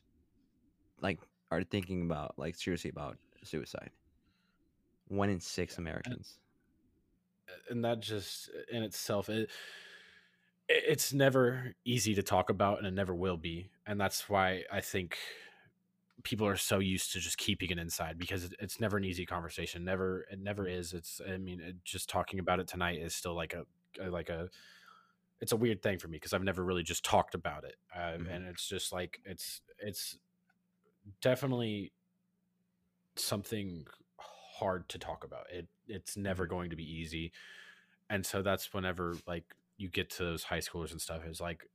[1.01, 3.91] like are thinking about like seriously about suicide.
[5.09, 6.39] One in six Americans.
[7.71, 9.51] and that just in itself it,
[10.69, 14.65] it- it's never easy to talk about and it never will be and that's why
[14.71, 15.19] i think
[16.25, 19.85] people are so used to just keeping it inside because it's never an easy conversation
[19.85, 23.35] never it never is it's i mean it, just talking about it tonight is still
[23.35, 23.65] like a,
[24.11, 24.49] like a
[25.41, 28.19] it's a weird thing for me because i've never really just talked about it uh,
[28.19, 28.31] Mhm.
[28.31, 30.19] and it's just like it's it's
[31.21, 31.93] definitely
[33.17, 33.87] something
[34.59, 37.33] hard to talk about it it's never going to be easy
[38.11, 39.45] and so that's whenever like
[39.77, 41.69] you get to those high schoolers and stuff is like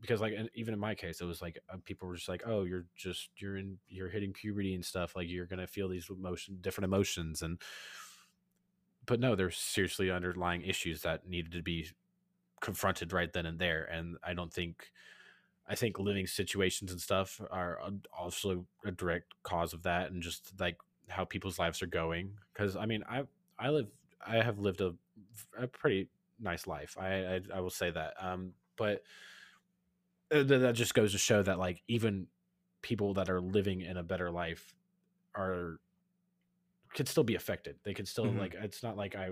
[0.00, 2.64] because like even in my case it was like uh, people were just like oh
[2.64, 6.58] you're just you're in you're hitting puberty and stuff like you're gonna feel these emotion
[6.60, 7.60] different emotions and
[9.06, 11.86] but no there's seriously underlying issues that needed to be
[12.60, 14.90] confronted right then and there and i don't think
[15.68, 17.80] i think living situations and stuff are
[18.16, 20.76] also a direct cause of that and just like
[21.12, 23.24] how people's lives are going because i mean i
[23.58, 23.88] i live
[24.26, 24.94] i have lived a,
[25.56, 29.02] a pretty nice life i i, I will say that um but
[30.30, 32.28] uh, th- that just goes to show that like even
[32.82, 34.74] people that are living in a better life
[35.36, 35.78] are
[36.94, 38.36] could still be affected they could still Mhm.
[38.36, 39.30] like it's not like i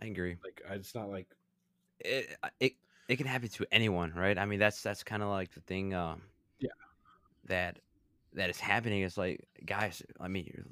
[0.00, 0.38] I agree.
[0.44, 1.34] like it's not like
[2.00, 2.72] It, it
[3.08, 4.38] it can happen to anyone, right?
[4.38, 5.94] I mean, that's that's kind of like the thing.
[5.94, 6.70] Um, Yeah.
[7.44, 7.80] That
[8.34, 9.02] that is happening.
[9.02, 10.02] Is like, guys.
[10.20, 10.64] I mean,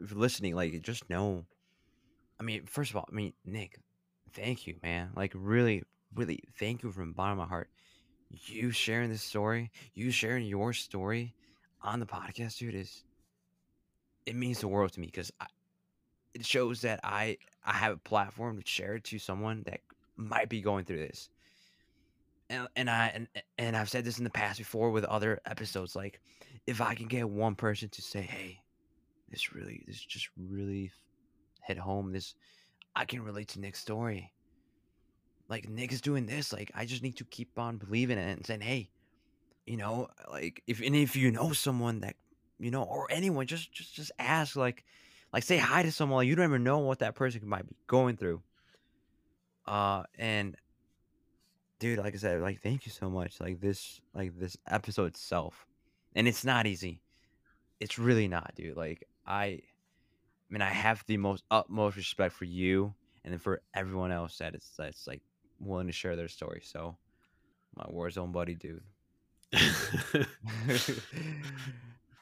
[0.00, 1.44] if you're listening, like, just know.
[2.40, 3.78] I mean, first of all, I mean, Nick,
[4.32, 5.10] thank you, man.
[5.14, 5.84] Like, really,
[6.14, 7.70] really, thank you from the bottom of my heart.
[8.30, 11.34] You sharing this story, you sharing your story
[11.80, 13.04] on the podcast, dude, is
[14.26, 15.30] it means the world to me because
[16.34, 19.80] it shows that I I have a platform to share it to someone that
[20.16, 21.28] might be going through this.
[22.50, 23.28] And, and I and,
[23.58, 25.94] and I've said this in the past before with other episodes.
[25.94, 26.20] Like,
[26.66, 28.62] if I can get one person to say, "Hey,
[29.30, 30.92] this really, this just really
[31.62, 32.12] hit home.
[32.12, 32.34] This
[32.94, 34.32] I can relate to Nick's story.
[35.48, 36.52] Like Nick is doing this.
[36.52, 38.90] Like I just need to keep on believing it and saying, hey,
[39.66, 42.16] you know, like if and if you know someone that
[42.58, 44.84] you know or anyone, just just just ask like
[45.32, 46.18] like say hi to someone.
[46.18, 48.42] Like, you don't even know what that person might be going through.
[49.66, 50.56] Uh and
[51.78, 53.40] dude, like I said, like thank you so much.
[53.40, 55.66] Like this like this episode itself.
[56.14, 57.00] And it's not easy.
[57.80, 58.76] It's really not, dude.
[58.76, 59.60] Like I I
[60.50, 62.94] mean, I have the most utmost respect for you
[63.24, 65.22] and then for everyone else that is that's like
[65.58, 66.60] willing to share their story.
[66.64, 66.96] So
[67.76, 68.82] my Warzone buddy, dude.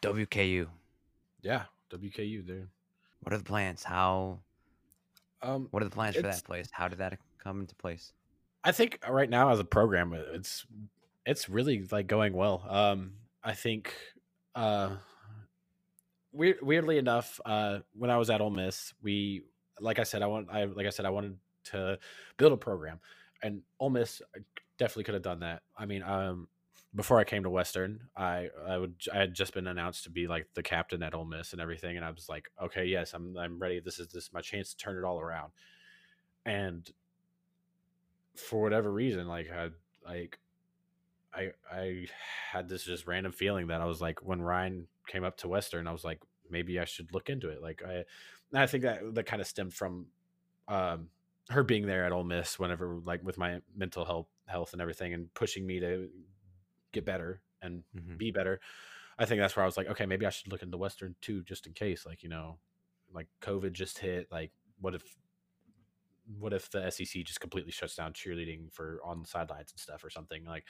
[0.02, 0.66] WKU.
[1.42, 2.68] yeah wku dude
[3.20, 3.82] What are the plans?
[3.84, 4.40] How
[5.42, 6.68] um what are the plans for that place?
[6.70, 8.12] How did that come into place?
[8.64, 10.66] I think right now as a program, it's
[11.26, 12.64] it's really like going well.
[12.68, 13.12] Um,
[13.44, 13.94] I think,
[14.54, 14.96] uh,
[16.32, 19.42] weird, weirdly enough, uh, when I was at Ole Miss, we,
[19.80, 21.98] like I said, I want, I like I said, I wanted to
[22.36, 23.00] build a program,
[23.42, 24.22] and Ole Miss
[24.78, 25.62] definitely could have done that.
[25.76, 26.48] I mean, um,
[26.94, 30.26] before I came to Western, I I would I had just been announced to be
[30.26, 33.36] like the captain at Ole Miss and everything, and I was like, okay, yes, I'm
[33.36, 33.80] I'm ready.
[33.80, 35.52] This is this is my chance to turn it all around,
[36.44, 36.90] and
[38.36, 39.70] for whatever reason, like I
[40.06, 40.38] like
[41.34, 42.06] I I
[42.50, 45.86] had this just random feeling that I was like when Ryan came up to Western,
[45.86, 47.62] I was like maybe I should look into it.
[47.62, 48.04] Like I
[48.54, 50.08] I think that that kind of stemmed from
[50.68, 51.10] um
[51.50, 55.12] her being there at Ole Miss whenever like with my mental health health and everything
[55.14, 56.10] and pushing me to
[56.92, 58.18] get better and Mhm.
[58.18, 58.60] be better.
[59.18, 61.42] I think that's where I was like, okay, maybe I should look into Western too,
[61.44, 62.06] just in case.
[62.06, 62.60] Like, you know,
[63.12, 64.30] like COVID just hit.
[64.32, 65.16] Like, what if
[66.38, 70.04] what if the SEC just completely shuts down cheerleading for on the sidelines and stuff
[70.04, 70.66] or something like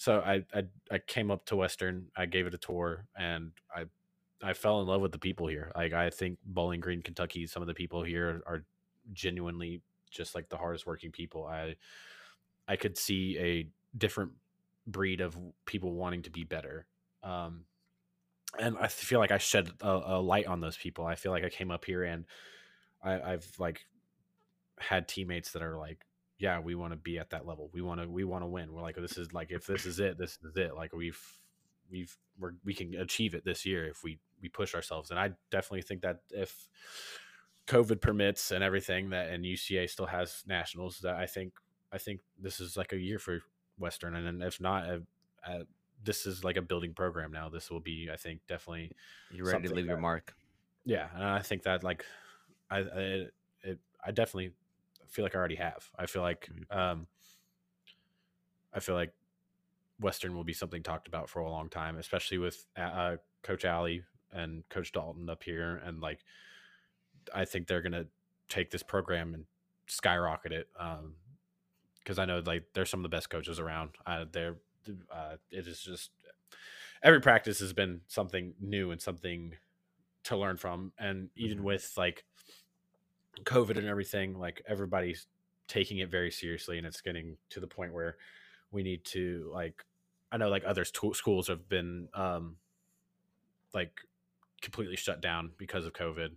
[0.00, 3.84] so I, I I came up to Western, I gave it a tour and I
[4.42, 5.70] I fell in love with the people here.
[5.76, 8.64] Like I think Bowling Green, Kentucky, some of the people here are
[9.12, 11.44] genuinely just like the hardest working people.
[11.44, 11.76] I
[12.66, 14.30] I could see a different
[14.86, 15.36] breed of
[15.66, 16.86] people wanting to be better.
[17.22, 17.66] Um
[18.58, 21.04] and I feel like I shed a, a light on those people.
[21.04, 22.24] I feel like I came up here and
[23.04, 23.84] I, I've like
[24.78, 26.06] had teammates that are like,
[26.40, 27.70] yeah, we want to be at that level.
[27.72, 28.72] We want to, we want to win.
[28.72, 30.74] We're like, this is like, if this is it, this is it.
[30.74, 31.20] Like we've,
[31.90, 35.10] we've, we're, we can achieve it this year if we, we push ourselves.
[35.10, 36.68] And I definitely think that if
[37.66, 41.52] COVID permits and everything that, and UCA still has nationals, that I think,
[41.92, 43.40] I think this is like a year for
[43.78, 44.16] Western.
[44.16, 44.98] And then if not, uh,
[45.46, 45.64] uh,
[46.02, 47.48] this is like a building program now.
[47.48, 48.92] This will be, I think, definitely
[49.30, 50.34] You're ready to leave your mark?
[50.84, 52.04] yeah, and I think that like
[52.70, 53.26] I I,
[53.62, 54.52] it I definitely
[55.10, 55.90] feel like I already have.
[55.98, 56.76] I feel like Mhm.
[56.76, 57.08] um
[58.72, 59.12] I feel like
[60.00, 63.64] Western will be something talked about for a long time, especially with uh, uh, Coach
[63.64, 66.20] Alley and Coach Dalton up here, and like
[67.34, 68.06] I think they're gonna
[68.48, 69.46] take this program and
[69.86, 70.68] skyrocket it.
[70.78, 71.16] Um,
[71.98, 73.90] because I know like they're some of the best coaches around.
[74.06, 74.56] Uh, they're
[75.12, 76.10] uh, it is just
[77.02, 79.56] every practice has been something new and something
[80.24, 81.64] to learn from, and even Mhm.
[81.64, 82.24] with like
[83.44, 85.26] COVID and everything, like everybody's
[85.68, 88.16] taking it very seriously, and it's getting to the point where
[88.70, 89.84] we need to like
[90.32, 92.56] I know like other schools have been um
[93.74, 94.00] like
[94.62, 96.36] completely shut down because of COVID,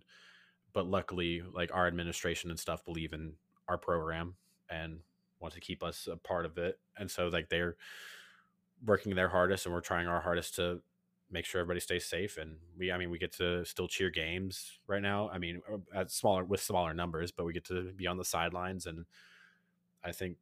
[0.72, 3.34] but luckily like our administration and stuff believe in
[3.68, 4.34] our program
[4.70, 5.00] and
[5.40, 7.76] want to keep us a part of it, and so like they're
[8.84, 10.80] working their hardest, and we're trying our hardest to
[11.30, 14.78] make sure everybody stays safe and we i mean we get to still cheer games
[14.86, 18.06] right now i mean uh, at smaller with smaller numbers but we get to be
[18.06, 19.06] on the sidelines and
[20.04, 20.36] i think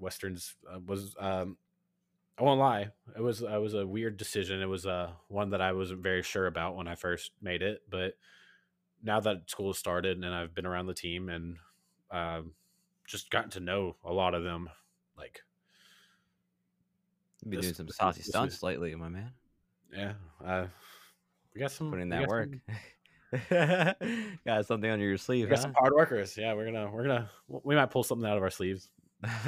[0.00, 1.56] westerns uh, was um
[2.38, 5.60] i won't lie it was it was a weird decision it was uh one that
[5.60, 8.14] i wasn't very sure about when i first made it but
[9.02, 11.58] now that school has started and i've been around the team and
[12.10, 12.52] um
[13.06, 14.68] just gotten to know a lot of them
[15.16, 15.42] like
[17.42, 19.32] You've been This- doing some saucy stunts lately, my man.
[19.92, 20.12] Yeah
[20.44, 20.66] uh
[21.54, 22.48] we got some Putting we that work.
[22.48, 22.60] some-
[24.46, 25.62] got something under your We sleeve, got huh?
[25.62, 26.36] some hard workers.
[26.36, 28.88] Yeah, we're gonna we're gonna we might pull something out of our sleeves.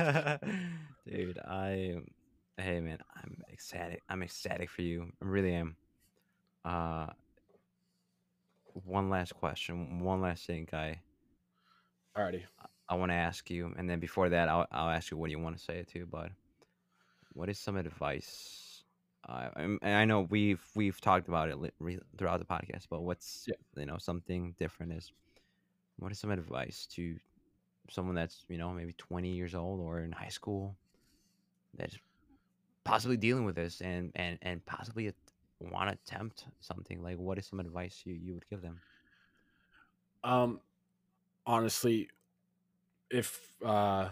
[1.06, 1.96] Dude, I
[2.56, 4.02] hey man, I'm ecstatic.
[4.08, 5.10] I'm ecstatic for you.
[5.22, 5.76] I really am.
[6.64, 7.06] Uh
[8.84, 11.00] one last question, one last thing, guy.
[12.16, 12.42] Alrighty.
[12.88, 15.32] I want to ask you, and then before that, I'll I'll ask you what do
[15.32, 16.06] you want to say too.
[16.10, 16.30] But
[17.32, 18.63] what is some advice?
[19.26, 19.48] Uh,
[19.82, 23.54] I know we've we've talked about it re- throughout the podcast, but what's Yeah.
[23.76, 25.12] you know something different is
[25.98, 27.16] what is some advice to
[27.90, 30.76] someone that's you know maybe 20 years old or in high school
[31.74, 31.96] that's
[32.84, 35.12] possibly dealing with this and and and possibly
[35.60, 38.80] want to attempt something like what is some advice you you would give them?
[40.22, 40.60] Um,
[41.46, 42.08] honestly,
[43.10, 44.08] if uh,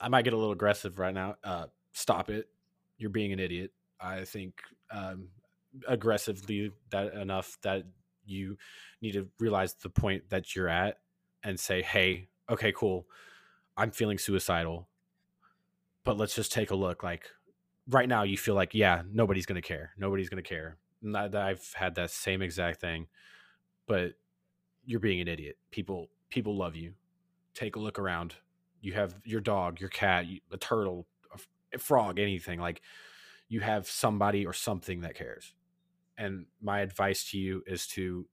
[0.00, 1.36] I might get a little aggressive right now.
[1.42, 2.48] Uh, stop it.
[2.98, 3.72] You're being an idiot.
[4.00, 5.28] I think um,
[5.86, 7.84] aggressively that enough that
[8.24, 8.56] you
[9.02, 10.98] need to realize the point that you're at
[11.42, 13.06] and say, "Hey, okay, cool.
[13.76, 14.88] I'm feeling suicidal,
[16.04, 17.02] but let's just take a look.
[17.02, 17.30] Like
[17.88, 19.92] right now, you feel like, yeah, nobody's gonna care.
[19.96, 20.78] Nobody's gonna care.
[21.02, 23.08] And I- I've had that same exact thing,
[23.86, 24.14] but
[24.84, 25.58] you're being an idiot.
[25.70, 26.94] People people love you.
[27.54, 28.36] Take a look around.
[28.80, 31.06] You have your dog, your cat, a turtle,
[31.72, 32.60] a frog, anything.
[32.60, 32.82] Like
[33.48, 35.54] you have somebody or something that cares.
[36.16, 38.26] And my advice to you is to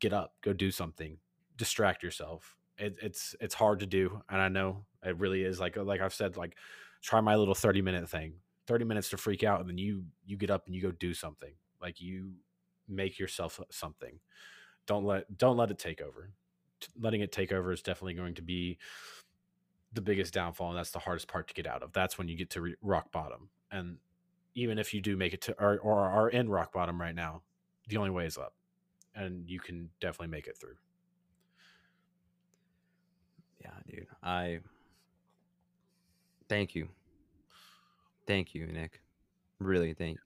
[0.00, 1.18] get up, go do something,
[1.56, 2.56] distract yourself.
[2.78, 5.60] it, it's it's hard to do, and I know it really is.
[5.60, 6.56] Like like I've said, like
[7.02, 8.34] try my little thirty minute thing,
[8.66, 11.14] thirty minutes to freak out, and then you you get up and you go do
[11.14, 11.52] something.
[11.80, 12.32] Like you
[12.88, 14.18] make yourself something.
[14.86, 16.30] Don't let don't let it take over.
[16.98, 18.78] Letting it take over is definitely going to be
[19.92, 21.92] the biggest downfall, and that's the hardest part to get out of.
[21.92, 23.98] That's when you get to re- rock bottom, and
[24.54, 27.42] even if you do make it to or, or are in rock bottom right now,
[27.88, 28.54] the only way is up,
[29.14, 30.76] and you can definitely make it through.
[33.60, 34.06] Yeah, dude.
[34.22, 34.60] I
[36.48, 36.88] thank you.
[38.26, 39.00] Thank you, Nick.
[39.58, 40.18] Really, thank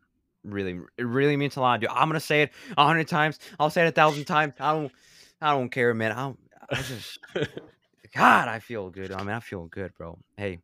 [0.47, 1.91] really it really means a lot, dude.
[1.91, 3.39] I'm gonna say it a hundred times.
[3.59, 4.55] I'll say it a thousand times.
[4.61, 4.93] I don't
[5.41, 6.13] I don't care, man.
[6.13, 6.39] I don't
[6.71, 7.19] I just
[8.15, 9.13] God, I feel good.
[9.13, 10.19] I mean, I feel good, bro.
[10.37, 10.61] Hey,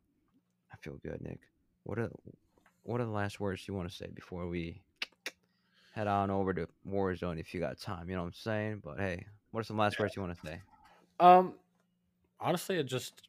[0.73, 1.41] I feel good, Nick.
[1.83, 2.09] What are
[2.85, 4.83] what are the last words you want to say before we
[5.95, 8.09] head on over to Warzone if you got time?
[8.09, 8.83] You know what I'm saying?
[8.85, 10.61] But hey, what are some last words you want to say?
[11.21, 11.55] Um,
[12.41, 13.23] honestly, it just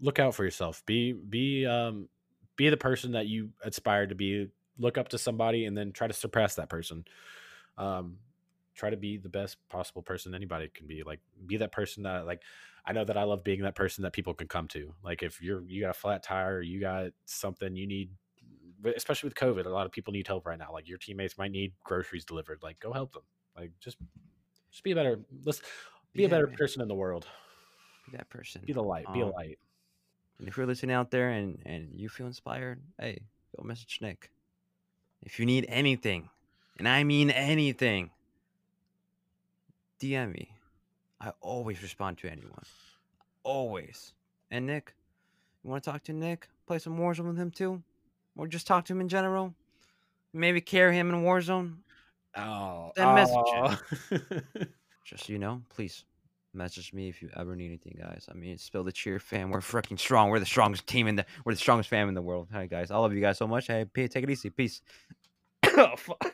[0.00, 0.84] look out for yourself.
[0.84, 2.08] Be be um
[2.56, 4.48] be the person that you aspire to be.
[4.78, 7.04] Look up to somebody and then try to surpass that person.
[7.78, 8.16] Um,
[8.74, 11.02] try to be the best possible person anybody can be.
[11.02, 12.42] Like be that person that like
[12.84, 14.92] I know that I love being that person that people can come to.
[15.04, 18.10] Like if you're you got a flat tire, you got something you need
[18.84, 20.72] especially with COVID, a lot of people need help right now.
[20.72, 22.60] Like your teammates might need groceries delivered.
[22.62, 23.22] Like go help them.
[23.56, 23.98] Like just
[24.70, 25.62] just be a better let's
[26.14, 26.56] be a better man.
[26.56, 27.26] person in the world.
[28.10, 28.62] Be that person.
[28.66, 29.06] Be the light.
[29.12, 29.58] Be a Um, light.
[30.38, 33.20] And if you're listening out there and and you feel inspired, hey,
[33.56, 34.30] go message Nick.
[35.22, 36.30] If you need anything,
[36.78, 38.10] and I mean anything,
[40.00, 40.48] DM me.
[41.20, 42.64] I always respond to anyone.
[43.44, 44.12] Always.
[44.50, 44.94] And Nick,
[45.62, 46.48] you want to talk to Nick?
[46.66, 47.82] Play some Warzone with him too?
[48.36, 49.54] Or just talk to him in general?
[50.32, 51.76] Maybe carry him in Warzone?
[52.36, 53.78] Oh, Then message oh.
[54.10, 54.18] aw.
[55.04, 56.04] Just you know, please
[56.54, 58.26] message me if you ever need anything, guys.
[58.30, 59.50] I mean, spill the cheer fam.
[59.50, 60.30] We're freaking strong.
[60.30, 61.26] We're the strongest team in the.
[61.44, 62.48] We're the strongest fam in the world.
[62.52, 63.66] Hi guys, I love you guys so much.
[63.66, 64.48] Hey, P- take it easy.
[64.48, 64.80] Peace.
[65.76, 66.31] oh, fuck.